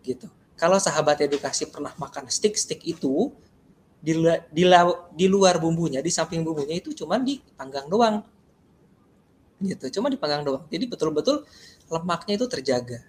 [0.00, 0.30] Gitu.
[0.56, 3.34] Kalau sahabat edukasi pernah makan stick-stick itu,
[4.00, 4.16] di,
[4.54, 4.64] di,
[5.12, 8.24] di luar bumbunya, di samping bumbunya itu cuma dipanggang doang.
[9.60, 10.64] Gitu, cuma dipanggang doang.
[10.70, 11.44] Jadi betul-betul
[11.90, 13.02] lemaknya itu terjaga.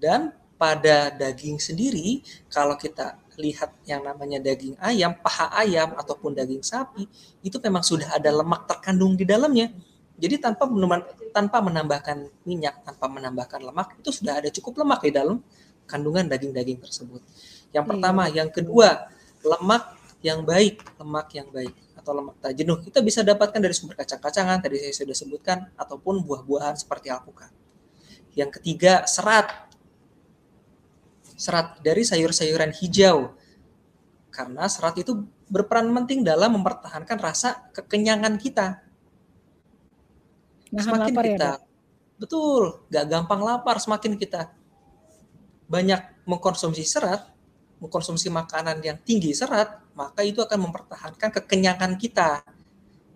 [0.00, 6.64] Dan pada daging sendiri, kalau kita lihat yang namanya daging ayam, paha ayam ataupun daging
[6.64, 7.04] sapi,
[7.44, 9.72] itu memang sudah ada lemak terkandung di dalamnya.
[10.16, 10.64] Jadi tanpa
[11.36, 15.44] tanpa menambahkan minyak, tanpa menambahkan lemak, itu sudah ada cukup lemak di dalam
[15.84, 17.20] kandungan daging-daging tersebut.
[17.70, 18.32] Yang pertama, hmm.
[18.32, 19.12] yang kedua,
[19.44, 21.74] lemak yang baik, lemak yang baik
[22.06, 26.22] atau lemak tak jenuh kita bisa dapatkan dari sumber kacang-kacangan tadi saya sudah sebutkan ataupun
[26.22, 27.50] buah-buahan seperti alpukat.
[28.38, 29.65] Yang ketiga serat.
[31.36, 33.36] Serat dari sayur-sayuran hijau.
[34.32, 38.82] Karena serat itu berperan penting dalam mempertahankan rasa kekenyangan kita.
[40.74, 41.64] Nah, semakin lapar ya, kita ya,
[42.18, 44.50] betul, gak gampang lapar semakin kita
[45.66, 47.26] banyak mengkonsumsi serat,
[47.82, 52.42] mengkonsumsi makanan yang tinggi serat, maka itu akan mempertahankan kekenyangan kita.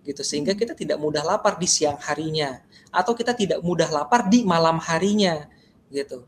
[0.03, 4.43] Gitu sehingga kita tidak mudah lapar di siang harinya atau kita tidak mudah lapar di
[4.43, 5.47] malam harinya
[5.93, 6.27] gitu.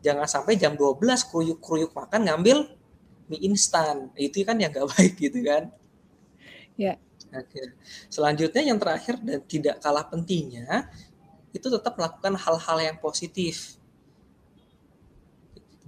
[0.00, 2.66] Jangan sampai jam 12 kruyuk-kruyuk makan ngambil
[3.28, 4.10] mie instan.
[4.16, 5.72] Itu kan yang gak baik gitu kan.
[6.74, 6.96] Ya.
[7.30, 7.76] Oke.
[8.10, 10.90] Selanjutnya yang terakhir dan tidak kalah pentingnya
[11.50, 13.80] itu tetap melakukan hal-hal yang positif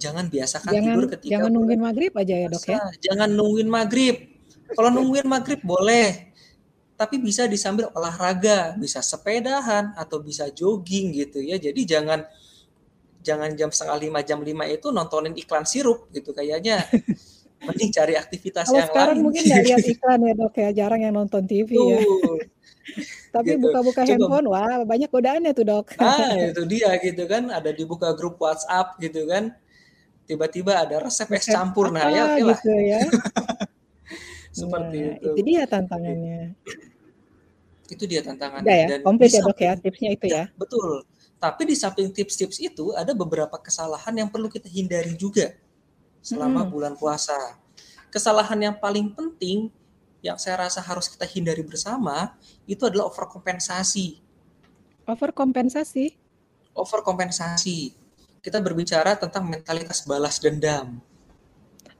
[0.02, 4.16] jangan biasakan jangan, tidur ketika jangan nungguin maghrib aja ya dok ya jangan nungguin maghrib
[4.74, 6.34] kalau nungguin maghrib boleh
[6.98, 12.26] tapi bisa disambil olahraga bisa sepedahan atau bisa jogging gitu ya jadi jangan
[13.22, 16.82] jangan jam setengah lima jam lima itu nontonin iklan sirup gitu kayaknya.
[17.62, 19.22] Mending cari aktivitas Kalau yang sekarang lain.
[19.22, 22.02] mungkin nggak lihat iklan ya dok ya, jarang yang nonton TV ya.
[23.34, 23.62] Tapi gitu.
[23.62, 25.94] buka-buka handphone, wah banyak godaannya tuh dok.
[26.02, 29.54] Ah itu dia gitu kan, ada dibuka grup WhatsApp gitu kan,
[30.26, 31.94] tiba-tiba ada resep es campur.
[31.94, 33.00] Nah ya oke gitu ya.
[34.58, 35.30] Seperti nah, itu.
[35.38, 36.40] itu dia tantangannya.
[37.86, 38.66] Itu dia tantangannya.
[38.66, 40.44] Udah ya, dan komplit ya dok ya tipsnya itu ya, ya.
[40.58, 41.06] betul
[41.42, 45.58] tapi di samping tips-tips itu ada beberapa kesalahan yang perlu kita hindari juga
[46.22, 46.70] selama hmm.
[46.70, 47.34] bulan puasa
[48.14, 49.66] kesalahan yang paling penting
[50.22, 52.38] yang saya rasa harus kita hindari bersama
[52.70, 54.22] itu adalah overkompensasi
[55.10, 56.14] overkompensasi
[56.78, 57.98] overkompensasi
[58.42, 60.98] kita berbicara tentang mentalitas balas dendam.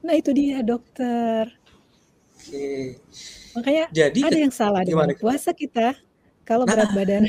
[0.02, 1.46] Nah itu dia dokter.
[2.34, 2.98] Oke.
[3.54, 5.94] Makanya Jadi, ada yang salah dengan puasa kita
[6.42, 7.22] kalau nah, berat badan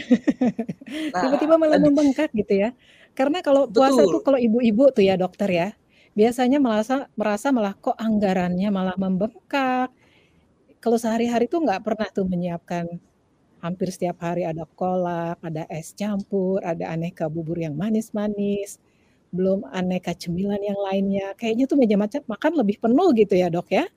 [1.13, 2.69] nah, tiba-tiba malah membengkak gitu ya.
[3.13, 4.19] Karena kalau puasa betul.
[4.19, 5.69] tuh kalau ibu-ibu tuh ya dokter ya,
[6.17, 9.93] biasanya merasa merasa malah kok anggarannya malah membengkak.
[10.81, 12.89] Kalau sehari-hari tuh nggak pernah tuh menyiapkan
[13.63, 18.81] hampir setiap hari ada kolak, ada es campur, ada aneka bubur yang manis-manis
[19.33, 21.33] belum aneka cemilan yang lainnya.
[21.33, 23.89] Kayaknya tuh meja macet makan lebih penuh gitu ya dok ya.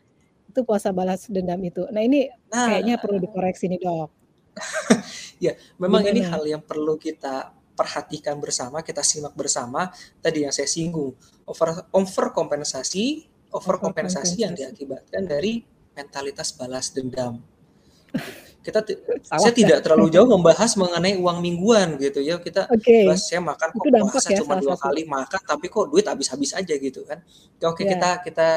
[0.49, 1.85] Itu puasa balas dendam itu.
[1.93, 4.09] Nah ini nah, kayaknya perlu dikoreksi nih dok.
[5.45, 9.93] ya memang ini hal yang perlu kita perhatikan bersama, kita simak bersama.
[10.25, 11.13] Tadi yang saya singgung,
[11.45, 15.61] over over kompensasi, over kompensasi yang diakibatkan dari
[15.93, 17.41] mentalitas balas dendam
[18.67, 18.83] kita
[19.31, 23.07] saya tidak terlalu jauh membahas mengenai uang mingguan gitu ya kita okay.
[23.07, 24.91] bahas saya makan kok puasa ya, cuma dua satu.
[24.91, 27.23] kali makan tapi kok duit habis-habis aja gitu kan
[27.63, 27.91] oke okay, ya.
[27.95, 28.49] kita kita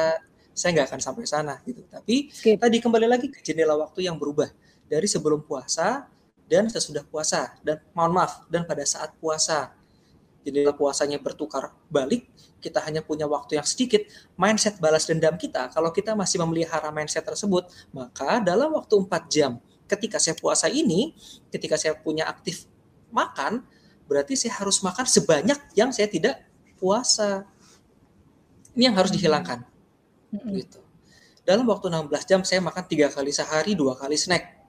[0.50, 1.80] saya nggak akan sampai sana gitu.
[1.88, 2.60] Tapi Skip.
[2.60, 4.50] tadi kembali lagi ke jendela waktu yang berubah
[4.90, 6.10] dari sebelum puasa
[6.50, 7.54] dan sesudah puasa.
[7.62, 9.70] Dan mohon maaf dan pada saat puasa.
[10.40, 12.24] Jendela puasanya bertukar balik
[12.64, 14.08] kita hanya punya waktu yang sedikit
[14.40, 19.60] mindset balas dendam kita kalau kita masih memelihara mindset tersebut maka dalam waktu 4 jam
[19.84, 21.12] ketika saya puasa ini
[21.52, 22.64] ketika saya punya aktif
[23.12, 23.68] makan
[24.10, 26.42] berarti saya harus makan sebanyak yang saya tidak
[26.82, 27.46] puasa.
[28.74, 29.62] Ini yang harus dihilangkan.
[30.34, 30.58] Mm-mm.
[30.58, 30.82] gitu.
[31.46, 34.59] Dalam waktu 16 jam saya makan tiga kali sehari dua kali snack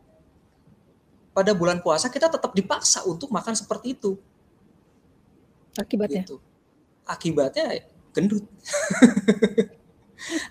[1.32, 4.20] pada bulan puasa kita tetap dipaksa untuk makan seperti itu
[5.80, 6.28] Akibatnya.
[6.28, 6.44] gitu.
[7.08, 8.44] Akibatnya gendut.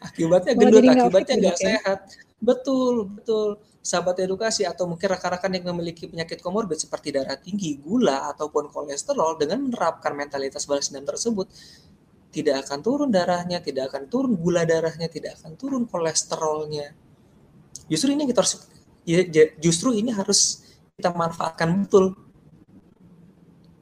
[0.08, 1.64] akibatnya gendut, akibatnya nggak ya?
[1.76, 1.98] sehat.
[2.40, 3.60] Betul, betul.
[3.80, 9.40] Sahabat edukasi atau mungkin rekan-rekan yang memiliki penyakit komorbid seperti darah tinggi, gula ataupun kolesterol
[9.40, 11.48] dengan menerapkan mentalitas balas dendam tersebut
[12.30, 16.94] tidak akan turun darahnya, tidak akan turun gula darahnya, tidak akan turun kolesterolnya.
[17.90, 18.54] Justru ini kita harus
[19.02, 20.62] ya, ja- justru ini harus
[21.00, 22.12] kita manfaatkan betul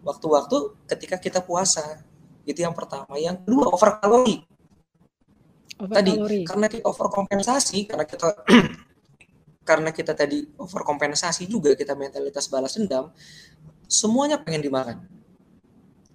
[0.06, 2.06] waktu-waktu ketika kita puasa.
[2.46, 3.18] Itu yang pertama.
[3.18, 4.40] Yang kedua, over kalori.
[5.82, 6.40] Over Tadi kalori.
[6.46, 8.26] karena kita overkompensasi, karena kita
[9.68, 13.12] karena kita tadi overkompensasi juga kita mentalitas balas dendam,
[13.84, 14.96] semuanya pengen dimakan.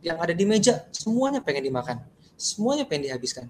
[0.02, 2.02] Yang ada di meja semuanya pengen dimakan,
[2.34, 3.46] semuanya pengen dihabiskan.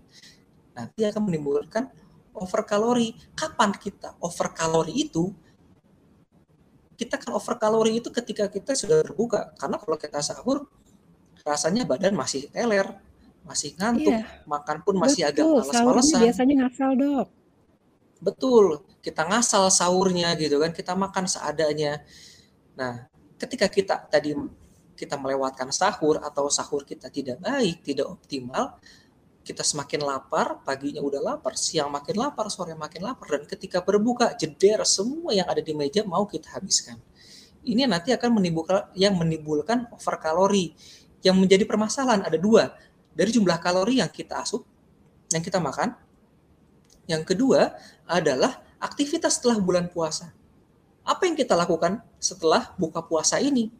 [0.76, 1.88] Nanti akan menimbulkan
[2.36, 3.16] over kalori.
[3.32, 5.32] Kapan kita over kalori itu?
[7.04, 9.52] Kita kan over kalori itu ketika kita sudah berbuka.
[9.60, 10.66] Karena kalau kita sahur,
[11.44, 12.88] rasanya badan masih teler,
[13.44, 14.24] masih ngantuk, Iya.
[14.48, 16.20] makan pun masih agak Betul, sahurnya malas-malesan.
[16.24, 17.28] biasanya ngasal dok.
[18.24, 18.66] Betul,
[19.04, 22.00] kita ngasal sahurnya gitu kan, kita makan seadanya.
[22.80, 24.32] Nah, ketika kita tadi
[24.96, 28.80] kita melewatkan sahur atau sahur kita tidak baik, tidak optimal,
[29.44, 34.32] kita semakin lapar, paginya udah lapar, siang makin lapar, sore makin lapar, dan ketika berbuka
[34.40, 36.96] jeder semua yang ada di meja mau kita habiskan.
[37.64, 40.76] Ini nanti akan menimbulkan yang menimbulkan over kalori.
[41.24, 42.76] Yang menjadi permasalahan ada dua,
[43.16, 44.64] dari jumlah kalori yang kita asup,
[45.32, 45.96] yang kita makan,
[47.08, 47.76] yang kedua
[48.08, 50.32] adalah aktivitas setelah bulan puasa.
[51.04, 53.72] Apa yang kita lakukan setelah buka puasa ini?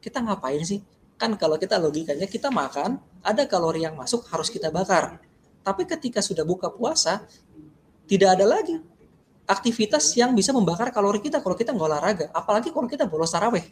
[0.00, 0.80] Kita ngapain sih?
[1.20, 5.22] Kan kalau kita logikanya kita makan, ada kalori yang masuk harus kita bakar.
[5.62, 7.22] Tapi ketika sudah buka puasa,
[8.10, 8.82] tidak ada lagi
[9.46, 12.26] aktivitas yang bisa membakar kalori kita kalau kita nggak olahraga.
[12.34, 13.62] Apalagi kalau kita bolos taraweh.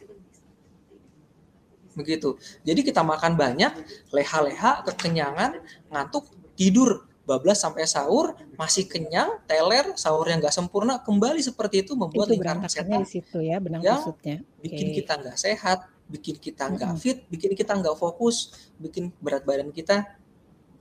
[1.95, 2.39] Begitu.
[2.63, 3.73] Jadi kita makan banyak,
[4.15, 5.59] leha-leha, kekenyangan,
[5.91, 12.27] ngantuk, tidur bablas sampai sahur masih kenyang teler sahurnya nggak sempurna kembali seperti itu membuat
[12.27, 14.43] Itu lingkaran setan di situ ya benang yang kusutnya.
[14.59, 14.97] bikin Oke.
[14.99, 15.79] kita nggak sehat
[16.11, 18.51] bikin kita nggak fit bikin kita nggak fokus
[18.83, 20.11] bikin berat badan kita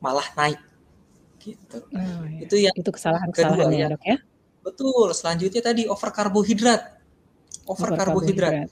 [0.02, 0.60] malah naik
[1.40, 2.40] gitu Oh, ya.
[2.44, 4.18] itu yang Itu kesalahan-kesalahannya Kedua, ya dok ya.
[4.66, 6.82] betul selanjutnya tadi over karbohidrat
[7.70, 8.68] over, karbohidrat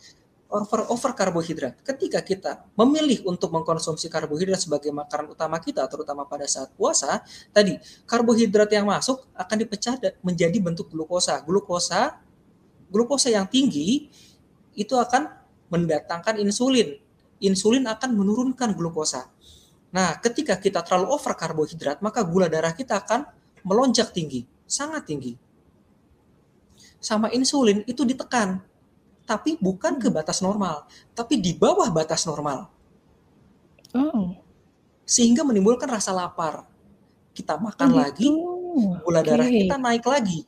[0.48, 1.76] over over karbohidrat.
[1.84, 7.20] Ketika kita memilih untuk mengkonsumsi karbohidrat sebagai makanan utama kita, terutama pada saat puasa,
[7.52, 7.76] tadi
[8.08, 11.43] karbohidrat yang masuk akan dipecah menjadi bentuk glukosa.
[11.43, 12.24] Glukosa,
[12.88, 14.08] glukosa yang tinggi
[14.72, 15.36] itu akan
[15.69, 16.95] mendatangkan insulin.
[17.38, 19.30] Insulin akan menurunkan glukosa.
[19.93, 23.23] Nah, ketika kita terlalu over karbohidrat, maka gula darah kita akan
[23.63, 25.38] melonjak tinggi, sangat tinggi.
[26.97, 28.60] Sama insulin itu ditekan,
[29.23, 32.67] tapi bukan ke batas normal, tapi di bawah batas normal,
[33.95, 34.36] Oh,
[35.08, 36.67] sehingga menimbulkan rasa lapar.
[37.32, 38.97] Kita makan oh lagi, gitu.
[39.06, 39.63] gula darah Oke.
[39.63, 40.39] kita naik lagi,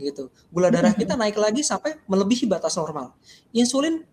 [0.00, 0.30] gitu.
[0.48, 1.00] Gula darah Mhm.
[1.04, 3.12] kita naik lagi sampai melebihi batas normal.
[3.52, 4.06] Insulin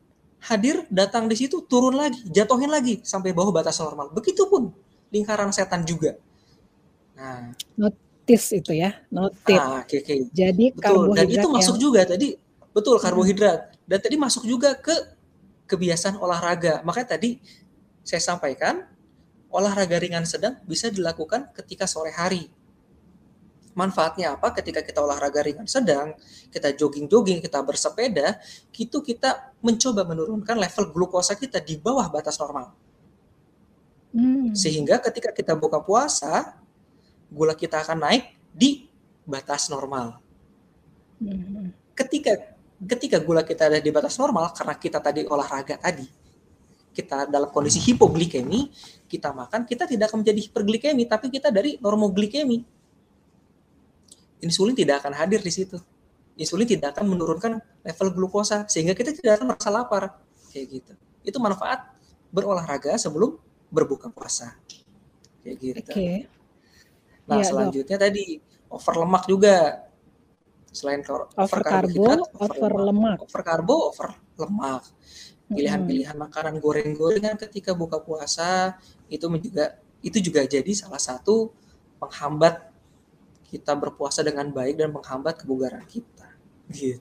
[0.44, 4.12] hadir, datang di situ, turun lagi, jatuhin lagi sampai bawah batas normal.
[4.12, 4.70] Begitupun
[5.14, 6.20] lingkaran setan juga.
[7.16, 7.56] Nah,
[8.26, 9.54] Tis itu ya, notit.
[9.54, 10.16] ah, oke, oke.
[10.34, 12.34] Jadi Betul, dan itu masuk yang juga tadi
[12.74, 13.06] betul Hmm.
[13.06, 15.14] karbohidrat dan tadi masuk juga ke
[15.70, 16.82] kebiasaan olahraga.
[16.82, 17.38] Makanya tadi
[18.02, 18.82] saya sampaikan
[19.54, 22.50] olahraga ringan sedang bisa dilakukan ketika sore hari.
[23.76, 24.56] Manfaatnya apa?
[24.56, 26.16] Ketika kita olahraga ringan sedang,
[26.48, 28.40] kita jogging-jogging, kita bersepeda,
[28.72, 32.72] itu kita mencoba menurunkan level glukosa kita di bawah batas normal.
[34.16, 36.56] Hmm, Sehingga ketika kita buka puasa,
[37.36, 38.88] gula kita akan naik di
[39.26, 40.22] batas normal
[41.20, 46.06] hmm, ketika ketika gula kita ada di batas normal karena kita tadi olahraga tadi
[46.96, 48.72] kita dalam kondisi hipoglikemi
[49.10, 52.64] kita makan kita tidak akan menjadi hiperglikemi tapi kita dari normoglikemi
[54.46, 55.82] insulin tidak akan hadir di situ
[56.38, 60.04] insulin tidak akan menurunkan level glukosa sehingga kita tidak akan merasa lapar
[60.54, 60.94] kayak gitu
[61.26, 61.90] itu manfaat
[62.30, 63.36] berolahraga sebelum
[63.74, 64.54] berbuka puasa
[65.42, 66.10] kayak gitu Oke.
[67.26, 67.50] Nah, Dok.
[67.50, 68.38] selanjutnya tadi
[68.70, 69.82] over lemak juga.
[70.70, 72.06] Selain kar- Over karbo,
[72.38, 73.18] over lemak.
[73.26, 74.86] Over karbo, over lemak.
[75.50, 78.78] Pilihan-pilihan makanan goreng-gorengan ketika buka puasa
[79.10, 81.50] itu juga itu juga jadi salah satu
[81.98, 82.75] penghambat
[83.56, 86.28] kita berpuasa dengan baik dan menghambat kebugaran kita.
[86.68, 87.00] Gitu.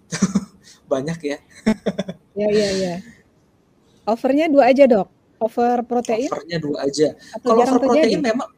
[0.92, 1.38] Banyak ya.
[2.38, 2.94] Ya, ya, ya.
[4.06, 5.10] Overnya dua aja dok.
[5.42, 7.18] Over protein Overnya dua aja.
[7.34, 8.22] atau Kalau over protein terjadi?
[8.22, 8.48] memang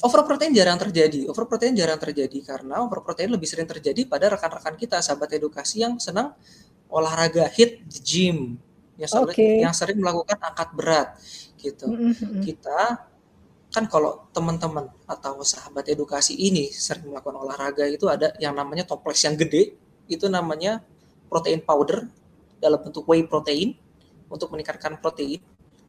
[0.00, 1.20] over protein jarang terjadi.
[1.28, 5.84] Over protein jarang terjadi karena over protein lebih sering terjadi pada rekan-rekan kita sahabat edukasi
[5.84, 6.32] yang senang
[6.88, 8.56] olahraga hit the gym,
[8.96, 9.48] yang sering, Oke.
[9.62, 11.08] yang sering melakukan angkat berat
[11.60, 11.86] gitu.
[11.86, 12.42] Mm-mm, mm-mm.
[12.42, 13.09] Kita
[13.70, 19.22] kan kalau teman-teman atau sahabat edukasi ini sering melakukan olahraga itu ada yang namanya toples
[19.22, 19.78] yang gede,
[20.10, 20.82] itu namanya
[21.30, 22.10] protein powder
[22.58, 23.78] dalam bentuk whey protein
[24.26, 25.38] untuk meningkatkan protein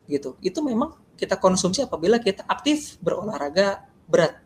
[0.05, 0.37] gitu.
[0.45, 4.37] Itu memang kita konsumsi apabila kita aktif berolahraga berat,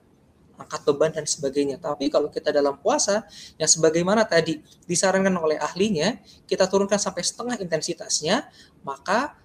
[0.55, 1.75] angkat beban dan sebagainya.
[1.75, 3.27] Tapi kalau kita dalam puasa,
[3.59, 8.47] yang sebagaimana tadi disarankan oleh ahlinya, kita turunkan sampai setengah intensitasnya,
[8.87, 9.35] maka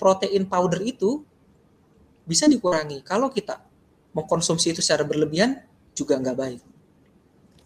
[0.00, 1.24] protein powder itu
[2.24, 3.00] bisa dikurangi.
[3.00, 3.60] Kalau kita
[4.12, 5.60] mengkonsumsi itu secara berlebihan
[5.92, 6.60] juga nggak baik.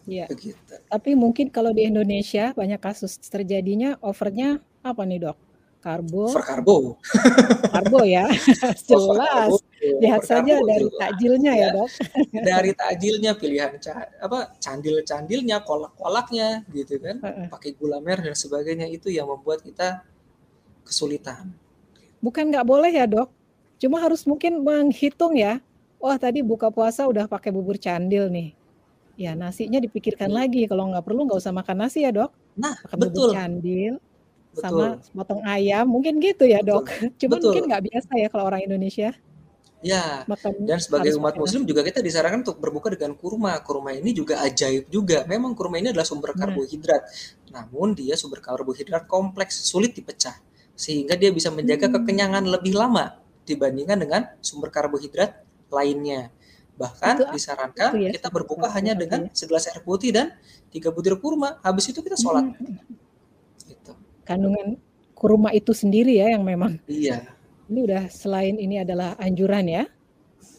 [0.05, 0.25] Iya.
[0.25, 0.73] Begitu.
[0.89, 5.37] Tapi mungkin kalau di Indonesia banyak kasus terjadinya overnya apa nih dok?
[5.79, 6.75] Karbo, Over karbo.
[7.71, 8.27] karbo ya,
[8.91, 9.63] jelas.
[9.79, 10.99] Lihat saja dari jelas.
[10.99, 11.69] takjilnya ya Ya.
[11.71, 11.89] dok.
[12.51, 17.23] Dari takjilnya pilihan ca- apa candil-candilnya, kolak-kolaknya gitu kan.
[17.23, 17.47] Heeh.
[17.47, 20.03] Pakai gula merah dan sebagainya itu yang membuat kita
[20.83, 21.47] kesulitan.
[22.19, 23.31] Bukan nggak boleh ya dok,
[23.79, 25.63] cuma harus mungkin menghitung ya.
[25.99, 28.55] Wah tadi buka puasa udah pakai bubur candil nih.
[29.19, 30.39] Ya nasinya dipikirkan Hmm.
[30.39, 30.63] lagi.
[30.67, 32.31] Kalau nggak perlu nggak usah makan nasi ya dok.
[32.55, 33.93] Nah, bubur betul, candil
[34.55, 34.61] betul.
[34.63, 35.85] sama potong ayam.
[35.91, 36.67] Mungkin gitu ya Betul.
[36.71, 36.85] dok.
[37.19, 37.43] Cuma Betul.
[37.51, 39.11] mungkin nggak biasa ya kalau orang Indonesia
[39.79, 43.55] Ya, makan dan sebagai umat pakai muslim juga kita disarankan untuk berbuka dengan kurma.
[43.63, 45.23] Kurma ini juga ajaib juga.
[45.23, 46.51] Memang kurma ini adalah sumber Nah.
[46.51, 47.07] karbohidrat.
[47.55, 50.35] Namun dia sumber karbohidrat kompleks, sulit dipecah.
[50.75, 51.95] Sehingga dia bisa menjaga Hmm.
[51.95, 56.29] kekenyangan lebih lama dibandingkan dengan sumber karbohidrat lainnya.
[56.77, 60.31] Bahkan Itu- disarankan itu ya, kita berbuka hanya dengan karbohidrat segelas air putih dan
[60.69, 61.57] tiga butir kurma.
[61.59, 62.45] Habis itu kita sholat.
[62.55, 62.77] Hmm.
[63.65, 63.91] Gitu.
[64.23, 64.77] Kandungan
[65.11, 67.27] kurma itu sendiri ya yang memang Iya,
[67.67, 69.83] ini udah selain ini adalah anjuran ya.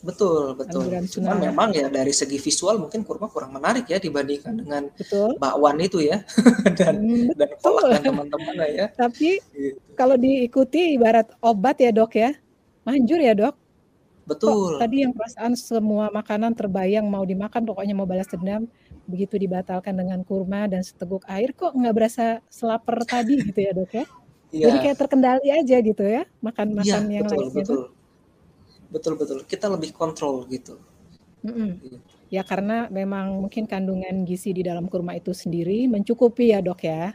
[0.00, 0.81] betul, betul.
[0.88, 5.37] Anjuran Cuman memang ya dari segi visual mungkin kurma kurang menarik ya dibandingkan dengan Betul.
[5.37, 6.24] bakwan itu ya
[6.81, 7.90] dan Hmm, dan kolak betul.
[7.92, 8.87] dan teman-teman ya.
[8.92, 9.76] Tapi Gitu.
[9.92, 12.33] kalau diikuti ibarat obat ya dok ya.
[12.84, 13.54] Manjur ya dok.
[14.30, 14.72] Kok Betul.
[14.78, 18.70] tadi yang perasaan semua makanan terbayang mau dimakan pokoknya mau balas dendam
[19.10, 23.90] begitu dibatalkan dengan kurma dan seteguk air kok nggak berasa selaper tadi gitu ya dok
[23.90, 24.04] ya.
[24.50, 27.82] Jadi Iya, kayak terkendali aja gitu ya makan iya makan yang betul lainnya betul.
[28.90, 29.38] Betul betul.
[29.46, 30.78] Kita lebih kontrol gitu.
[31.42, 31.70] Mm-mm.
[31.82, 31.98] Gitu.
[32.30, 37.14] Ya karena memang mungkin kandungan gizi di dalam kurma itu sendiri mencukupi ya dok ya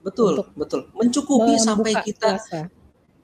[0.00, 0.80] Betul, untuk betul.
[0.96, 2.60] Mencukupi sampai kita puasa.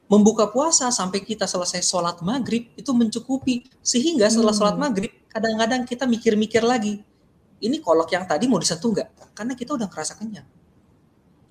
[0.06, 4.86] Membuka puasa sampai kita selesai sholat maghrib itu mencukupi sehingga setelah sholat Hmm.
[4.86, 7.02] maghrib kadang-kadang kita mikir-mikir lagi
[7.58, 9.08] ini kolak yang tadi mau disentuh nggak?
[9.32, 10.46] Karena kita udah ngerasa kenyang.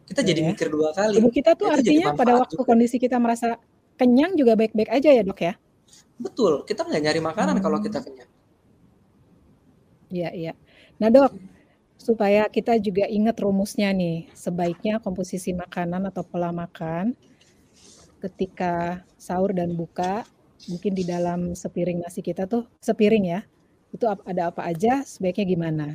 [0.06, 0.48] Kita Ya, jadi ya.
[0.54, 1.18] mikir dua kali.
[1.18, 2.68] Tubuh kita tuh Itu jadi artinya pada waktu juga.
[2.70, 3.58] kondisi kita merasa
[3.98, 5.54] kenyang juga baik-baik aja ya dok ya.
[6.16, 6.62] Betul.
[6.64, 7.86] Kita nggak nyari makanan kalau Hmm.
[7.86, 8.30] kita kenyang.
[10.08, 10.54] Iya, iya.
[10.96, 11.34] Nah, Dok,
[11.98, 17.18] supaya kita juga ingat rumusnya nih, sebaiknya komposisi makanan atau pola makan
[18.26, 20.26] ketika sahur dan buka,
[20.66, 23.42] mungkin di dalam sepiring nasi kita tuh sepiring ya.
[23.94, 25.88] Itu ada apa aja, sebaiknya gimana?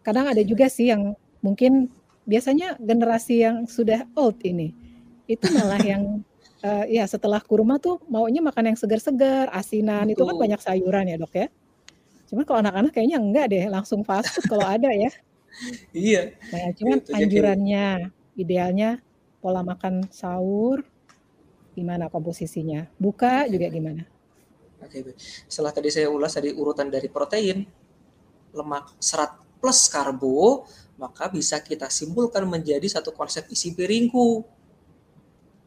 [0.00, 1.92] Kadang ada juga sih yang mungkin
[2.24, 4.72] biasanya generasi yang sudah old ini,
[5.28, 6.24] itu malah yang
[6.64, 11.16] eh, ya setelah kurma tuh maunya makan yang segar-segar, asinan, itu kan banyak sayuran ya,
[11.20, 11.48] Dok ya.
[12.32, 15.12] Cuman kalau anak-anak kayaknya enggak deh, langsung fast food kalau ada ya.
[15.94, 16.34] Iya.
[16.50, 17.14] Nah, cuman Gitu.
[17.14, 18.90] Anjurannya, idealnya
[19.38, 20.82] pola makan sahur,
[21.74, 22.86] gimana komposisinya?
[22.96, 24.06] Buka juga gimana?
[24.80, 25.18] Oke.
[25.50, 27.66] Setelah tadi saya ulas tadi urutan dari protein,
[28.54, 30.68] lemak, serat plus karbo,
[31.00, 34.44] maka bisa kita simpulkan menjadi satu konsep isi piringku.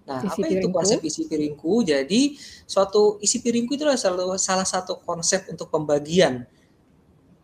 [0.07, 0.71] Nah, Isi apa itu piringku?
[0.71, 1.83] konsep isi piringku?
[1.83, 6.47] Jadi, suatu isi piringku itu adalah salah, salah satu konsep untuk pembagian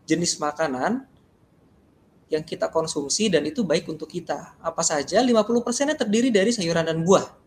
[0.08, 1.04] jenis makanan
[2.32, 4.56] yang kita konsumsi dan itu baik untuk kita.
[4.64, 5.20] Apa saja?
[5.20, 7.43] 50%-nya terdiri dari sayuran dan buah.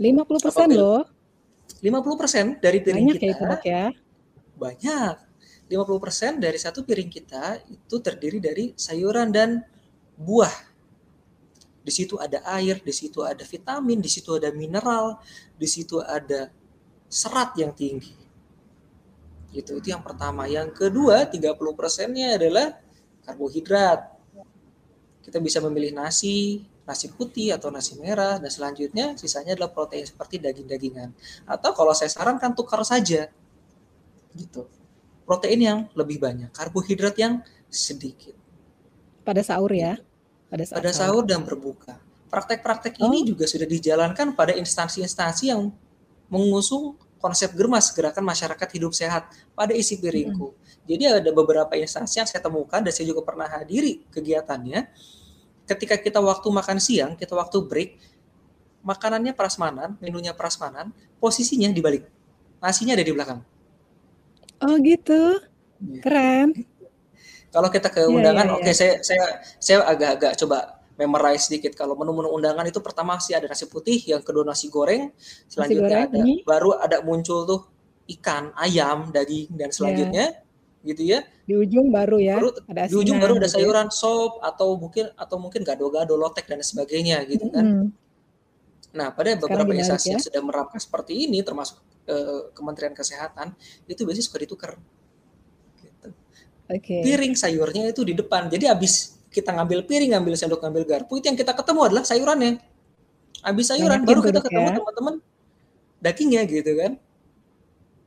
[0.00, 1.00] 50% Apabila- loh,
[1.84, 3.84] 50% dari piring banyak kita ya itu dok ya.
[4.56, 5.14] banyak.
[5.70, 9.62] 50% dari satu piring kita itu terdiri dari sayuran dan
[10.18, 10.50] buah.
[11.80, 15.22] Di situ ada air, di situ ada vitamin, di situ ada mineral,
[15.54, 16.50] di situ ada
[17.06, 18.12] serat yang tinggi.
[19.54, 20.50] Itu itu yang pertama.
[20.50, 22.74] Yang kedua, 30 persennya adalah
[23.22, 24.10] karbohidrat.
[25.22, 30.42] Kita bisa memilih nasi, nasi putih atau nasi merah, dan selanjutnya sisanya adalah protein seperti
[30.42, 31.14] daging-dagingan.
[31.46, 33.30] Atau kalau saya sarankan tukar saja,
[34.34, 34.66] gitu.
[35.22, 38.34] Protein yang lebih banyak, karbohidrat yang sedikit.
[39.22, 40.02] Pada sahur ya?
[40.50, 42.02] Pada, pada sahur dan berbuka.
[42.26, 43.06] Praktek-praktek oh.
[43.06, 45.70] ini juga sudah dijalankan pada instansi-instansi yang
[46.26, 50.50] mengusung konsep germas gerakan masyarakat hidup sehat pada isi piringku.
[50.50, 50.58] Hmm.
[50.88, 54.90] Jadi ada beberapa instansi yang saya temukan dan saya juga pernah hadiri kegiatannya
[55.70, 57.90] ketika kita waktu makan siang, kita waktu break,
[58.82, 60.90] makanannya prasmanan, menunya prasmanan,
[61.22, 62.10] posisinya dibalik.
[62.58, 63.40] Nasinya ada di belakang.
[64.60, 65.38] Oh gitu.
[65.80, 66.00] Ya.
[66.02, 66.48] Keren.
[67.50, 69.24] Kalau kita ke iya, undangan, ya, ya, oke okay, saya saya
[69.58, 70.58] saya agak-agak coba
[70.94, 71.72] memorize sedikit.
[71.74, 75.10] Kalau menu-menu undangan itu pertama sih ada nasi putih, yang kedua nasi goreng,
[75.48, 76.34] selanjutnya nasi goreng, ada ini.
[76.46, 77.60] baru ada muncul tuh
[78.18, 80.49] ikan, ayam, daging dan selanjutnya ya.
[80.80, 81.20] Gitu ya.
[81.44, 82.40] Di ujung baru ya.
[82.40, 83.56] Baru, ada di ujung baru ada gitu ya.
[83.60, 87.64] sayuran, sop atau mungkin atau mungkin gado-gado, lotek dan sebagainya gitu kan.
[87.64, 87.88] Mm -hmm.
[88.90, 90.12] Nah, pada beberapa instansi ya.
[90.18, 91.78] yang sudah menerapkan seperti ini termasuk
[92.10, 93.54] uh, Kementerian Kesehatan
[93.86, 94.70] itu biasanya suka ditukar.
[95.78, 96.08] Gitu.
[96.66, 97.00] Okay.
[97.06, 98.50] Piring sayurnya itu di depan.
[98.50, 102.58] Jadi habis kita ngambil piring, ngambil sendok, ngambil garpu, itu yang kita ketemu adalah sayurannya.
[103.46, 104.76] Habis sayuran, baru kita ketemu ya.
[104.82, 105.14] teman-teman
[106.02, 106.92] dagingnya gitu kan.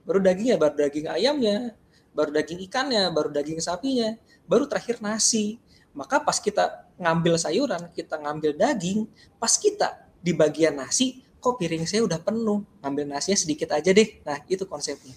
[0.03, 1.79] Baru dagingnya, baru daging ayamnya,
[2.13, 5.59] baru daging ikannya, baru daging sapinya, baru terakhir nasi.
[5.93, 9.05] Maka pas kita ngambil sayuran, kita ngambil daging,
[9.37, 14.23] pas kita di bagian nasi, kok piring saya udah penuh, ngambil nasinya sedikit aja deh.
[14.25, 15.13] Nah, itu konsepnya.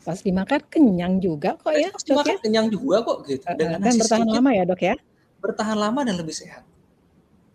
[0.00, 1.92] Pas dimakan kenyang juga kok ya.
[1.92, 2.40] Pas dimakan ya?
[2.40, 3.44] kenyang juga kok gitu.
[3.54, 4.96] Dengan Dan bertahan sedikit, lama ya dok ya?
[5.40, 6.62] bertahan lama dan lebih sehat.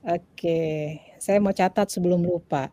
[0.06, 2.70] Oke, saya mau catat sebelum lupa.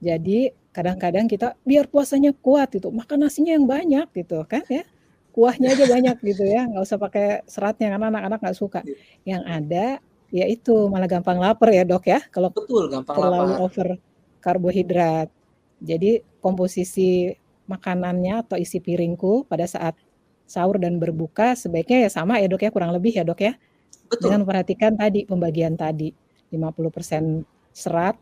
[0.00, 4.82] Jadi kadang-kadang kita biar puasanya kuat itu makan nasinya yang banyak gitu kan ya
[5.34, 8.96] kuahnya aja banyak gitu ya nggak usah pakai seratnya karena anak-anak nggak suka iya.
[9.36, 9.98] yang ada
[10.30, 13.66] ya itu malah gampang lapar ya dok ya kalau betul gampang terlalu lapar.
[13.66, 13.88] over
[14.38, 15.28] karbohidrat
[15.82, 17.34] jadi komposisi
[17.66, 19.98] makanannya atau isi piringku pada saat
[20.46, 23.58] sahur dan berbuka sebaiknya ya sama ya dok ya kurang lebih ya dok ya
[24.08, 24.30] Betul.
[24.30, 26.12] Dengan memperhatikan tadi pembagian tadi
[26.52, 27.42] 50%
[27.74, 28.16] serat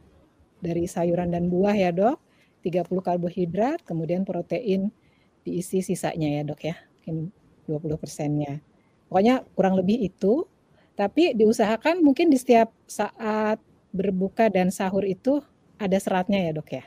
[0.62, 2.16] dari sayuran dan buah ya, Dok.
[2.62, 4.94] 30 karbohidrat, kemudian protein
[5.42, 6.76] diisi sisanya ya, Dok ya.
[7.02, 7.34] Mungkin
[7.66, 8.62] 20 persennya.
[9.10, 10.46] Pokoknya kurang lebih itu,
[10.94, 13.60] tapi diusahakan mungkin di setiap saat
[13.92, 15.42] berbuka dan sahur itu
[15.76, 16.84] ada seratnya ya, Dok ya.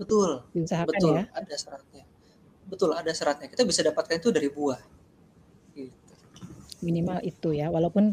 [0.00, 0.42] Betul.
[0.56, 1.24] Diusahakan betul, ya.
[1.30, 2.04] ada seratnya.
[2.64, 3.46] Betul, ada seratnya.
[3.46, 4.80] Kita bisa dapatkan itu dari buah
[6.84, 8.12] minimal itu ya walaupun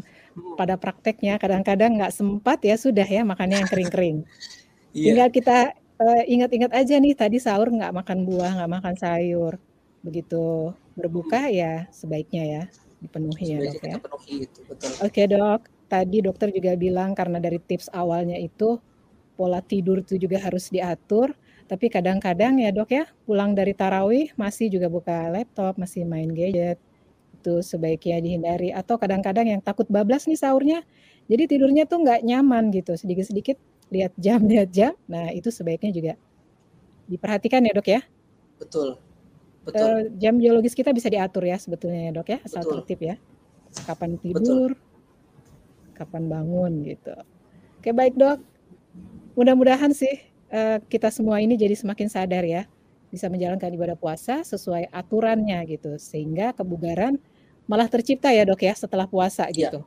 [0.56, 4.18] pada prakteknya kadang-kadang nggak sempat ya sudah ya makannya yang kering-kering
[4.96, 5.12] yeah.
[5.12, 5.58] tinggal kita
[6.00, 9.60] uh, ingat-ingat aja nih tadi sahur nggak makan buah nggak makan sayur
[10.00, 12.62] begitu berbuka ya sebaiknya ya
[13.02, 13.96] dipenuhi ya dok ya.
[13.98, 15.60] oke okay, dok.
[15.92, 18.80] Tadi dokter juga bilang karena dari tips awalnya itu
[19.36, 21.36] pola tidur itu juga harus diatur.
[21.68, 26.80] Tapi kadang-kadang ya dok ya pulang dari tarawih masih juga buka laptop masih main gadget.
[27.36, 28.72] Itu sebaiknya dihindari.
[28.72, 30.80] Atau kadang-kadang yang takut bablas nih sahurnya
[31.28, 32.96] jadi tidurnya tuh nggak nyaman gitu.
[32.96, 33.60] Sedikit-sedikit
[33.92, 34.96] lihat jam lihat jam.
[35.10, 36.12] Nah itu sebaiknya juga
[37.04, 38.00] diperhatikan ya dok ya.
[38.56, 39.11] Betul
[39.66, 39.82] betul.
[39.82, 42.38] Uh, jam biologis kita bisa diatur ya sebetulnya ya dok ya.
[42.42, 42.72] Asal betul.
[42.82, 43.14] tertib ya.
[43.88, 45.96] Kapan tidur betul.
[45.96, 47.14] kapan bangun gitu.
[47.78, 48.38] Oke baik dok.
[49.38, 50.20] Mudah-mudahan sih
[50.52, 52.68] uh, kita semua ini jadi semakin sadar ya.
[53.12, 55.96] Bisa menjalankan ibadah puasa sesuai aturannya gitu.
[55.96, 57.16] Sehingga kebugaran
[57.70, 59.68] malah tercipta ya dok ya setelah puasa ya.
[59.70, 59.80] gitu.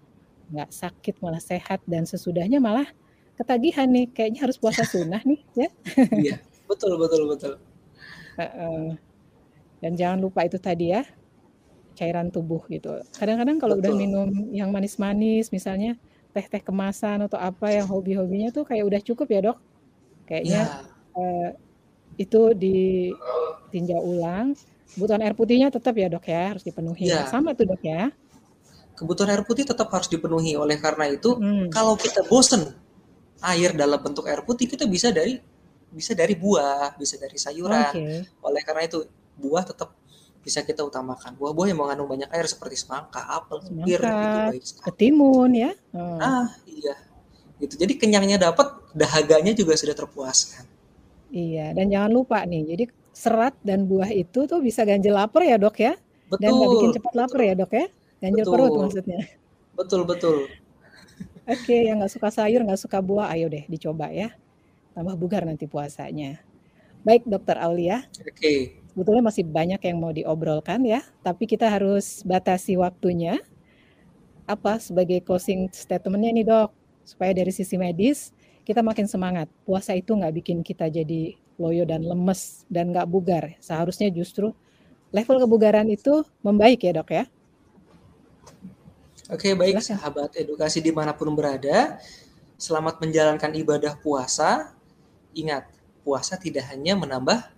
[0.50, 2.90] Nggak sakit malah sehat dan sesudahnya malah
[3.38, 4.10] ketagihan nih.
[4.14, 5.70] Kayaknya harus puasa sunnah nih ya.
[6.16, 6.36] Iya.
[6.66, 7.62] Betul betul betul
[9.80, 11.04] dan jangan lupa itu tadi ya
[11.96, 15.96] cairan tubuh gitu kadang-kadang kalau udah minum yang manis-manis misalnya
[16.36, 19.58] teh-teh kemasan atau apa yang hobi-hobinya tuh kayak udah cukup ya dok
[20.28, 21.16] kayaknya ya.
[21.16, 21.50] uh,
[22.20, 24.52] itu ditinjau ulang
[24.96, 27.24] kebutuhan air putihnya tetap ya dok ya harus dipenuhi ya.
[27.32, 28.12] sama tuh dok ya
[29.00, 31.72] kebutuhan air putih tetap harus dipenuhi oleh karena itu hmm.
[31.72, 32.76] kalau kita bosen
[33.40, 35.40] air dalam bentuk air putih kita bisa dari
[35.92, 38.28] bisa dari buah bisa dari sayuran okay.
[38.44, 39.08] oleh karena itu
[39.40, 39.94] buah tetap
[40.46, 45.72] bisa kita utamakan buah-buah yang mengandung banyak air seperti semangka apel bir gitu ketimun ya
[45.90, 46.20] hmm.
[46.22, 46.96] ah iya
[47.58, 50.70] gitu jadi kenyangnya dapat dahaganya juga sudah terpuaskan
[51.34, 55.56] iya dan jangan lupa nih jadi serat dan buah itu tuh bisa ganjil lapar ya
[55.56, 55.96] dok ya?
[56.28, 56.44] Betul.
[56.44, 57.86] Dan nggak bikin cepat lapar ya dok ya?
[58.20, 58.54] Ganjil betul.
[58.54, 59.22] perut maksudnya.
[59.72, 60.38] Betul betul.
[61.56, 64.36] Oke, yang nggak suka sayur, nggak suka buah, ayo deh dicoba ya.
[64.92, 66.44] Tambah bugar nanti puasanya.
[67.08, 68.04] Baik dokter Aulia.
[68.20, 68.84] Oke.
[68.96, 73.44] Sebetulnya masih banyak yang mau diobrolkan ya, tapi kita harus batasi waktunya.
[74.48, 76.72] Apa sebagai closing statementnya nih dok,
[77.04, 78.32] supaya dari sisi medis
[78.64, 79.52] kita makin semangat.
[79.68, 83.44] Puasa itu nggak bikin kita jadi loyo dan lemes dan nggak bugar.
[83.60, 84.56] Seharusnya justru
[85.12, 87.24] level kebugaran itu membaik ya dok ya.
[89.28, 91.98] Oke baik sahabat edukasi di mana pun berada,
[92.56, 94.72] selamat menjalankan ibadah puasa.
[95.36, 95.68] Ingat,
[96.06, 97.55] puasa tidak hanya menambah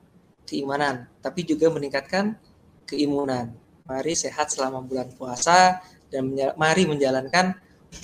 [0.47, 2.39] keimanan, tapi juga meningkatkan
[2.87, 3.51] keimunan.
[3.83, 7.55] Mari sehat selama bulan puasa dan mari menjalankan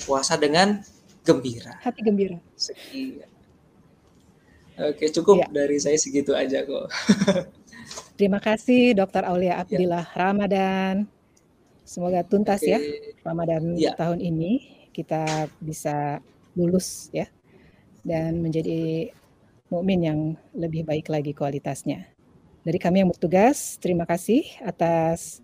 [0.04, 0.84] puasa dengan
[1.24, 1.80] gembira.
[1.80, 2.38] Hati gembira.
[2.60, 3.32] Sekian.
[4.74, 5.48] Oke, cukup ya.
[5.54, 6.90] dari saya segitu aja kok.
[8.18, 9.66] Terima kasih Dokter Aulia ya.
[9.66, 10.18] Abdillah ya.
[10.18, 10.96] Ramadan.
[11.84, 12.72] Semoga tuntas Oke.
[12.72, 12.80] ya
[13.28, 13.94] Ramadan ya.
[13.94, 14.52] tahun ini
[14.96, 16.24] kita bisa
[16.56, 17.28] lulus ya
[18.08, 19.12] dan menjadi
[19.68, 20.20] mukmin yang
[20.54, 22.13] lebih baik lagi kualitasnya.
[22.64, 25.44] Dari kami yang bertugas, terima kasih atas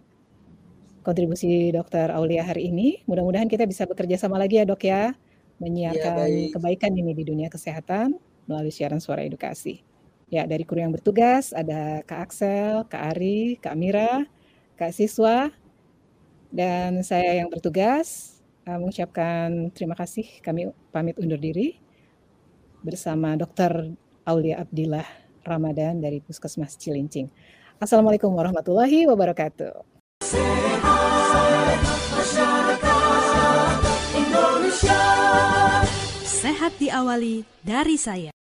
[1.03, 3.03] kontribusi Dokter Aulia hari ini.
[3.11, 5.11] Mudah-mudahan kita bisa bekerja sama lagi ya dok ya
[5.59, 8.15] menyiarkan ya, kebaikan ini di dunia kesehatan
[8.47, 9.83] melalui siaran suara edukasi.
[10.31, 14.23] Ya, dari kru yang bertugas ada Kak Axel, Kak Ari, Kak Mira,
[14.79, 15.51] Kak Siswa,
[16.55, 20.39] dan saya yang bertugas uh, mengucapkan terima kasih.
[20.39, 21.83] Kami pamit undur diri
[22.79, 23.91] bersama Dr.
[24.23, 27.29] Aulia Abdillah Ramadan dari Puskesmas Cilincing.
[27.79, 29.85] Assalamualaikum warahmatullahi wabarakatuh.
[36.25, 38.38] Sehat, diawali dari saya.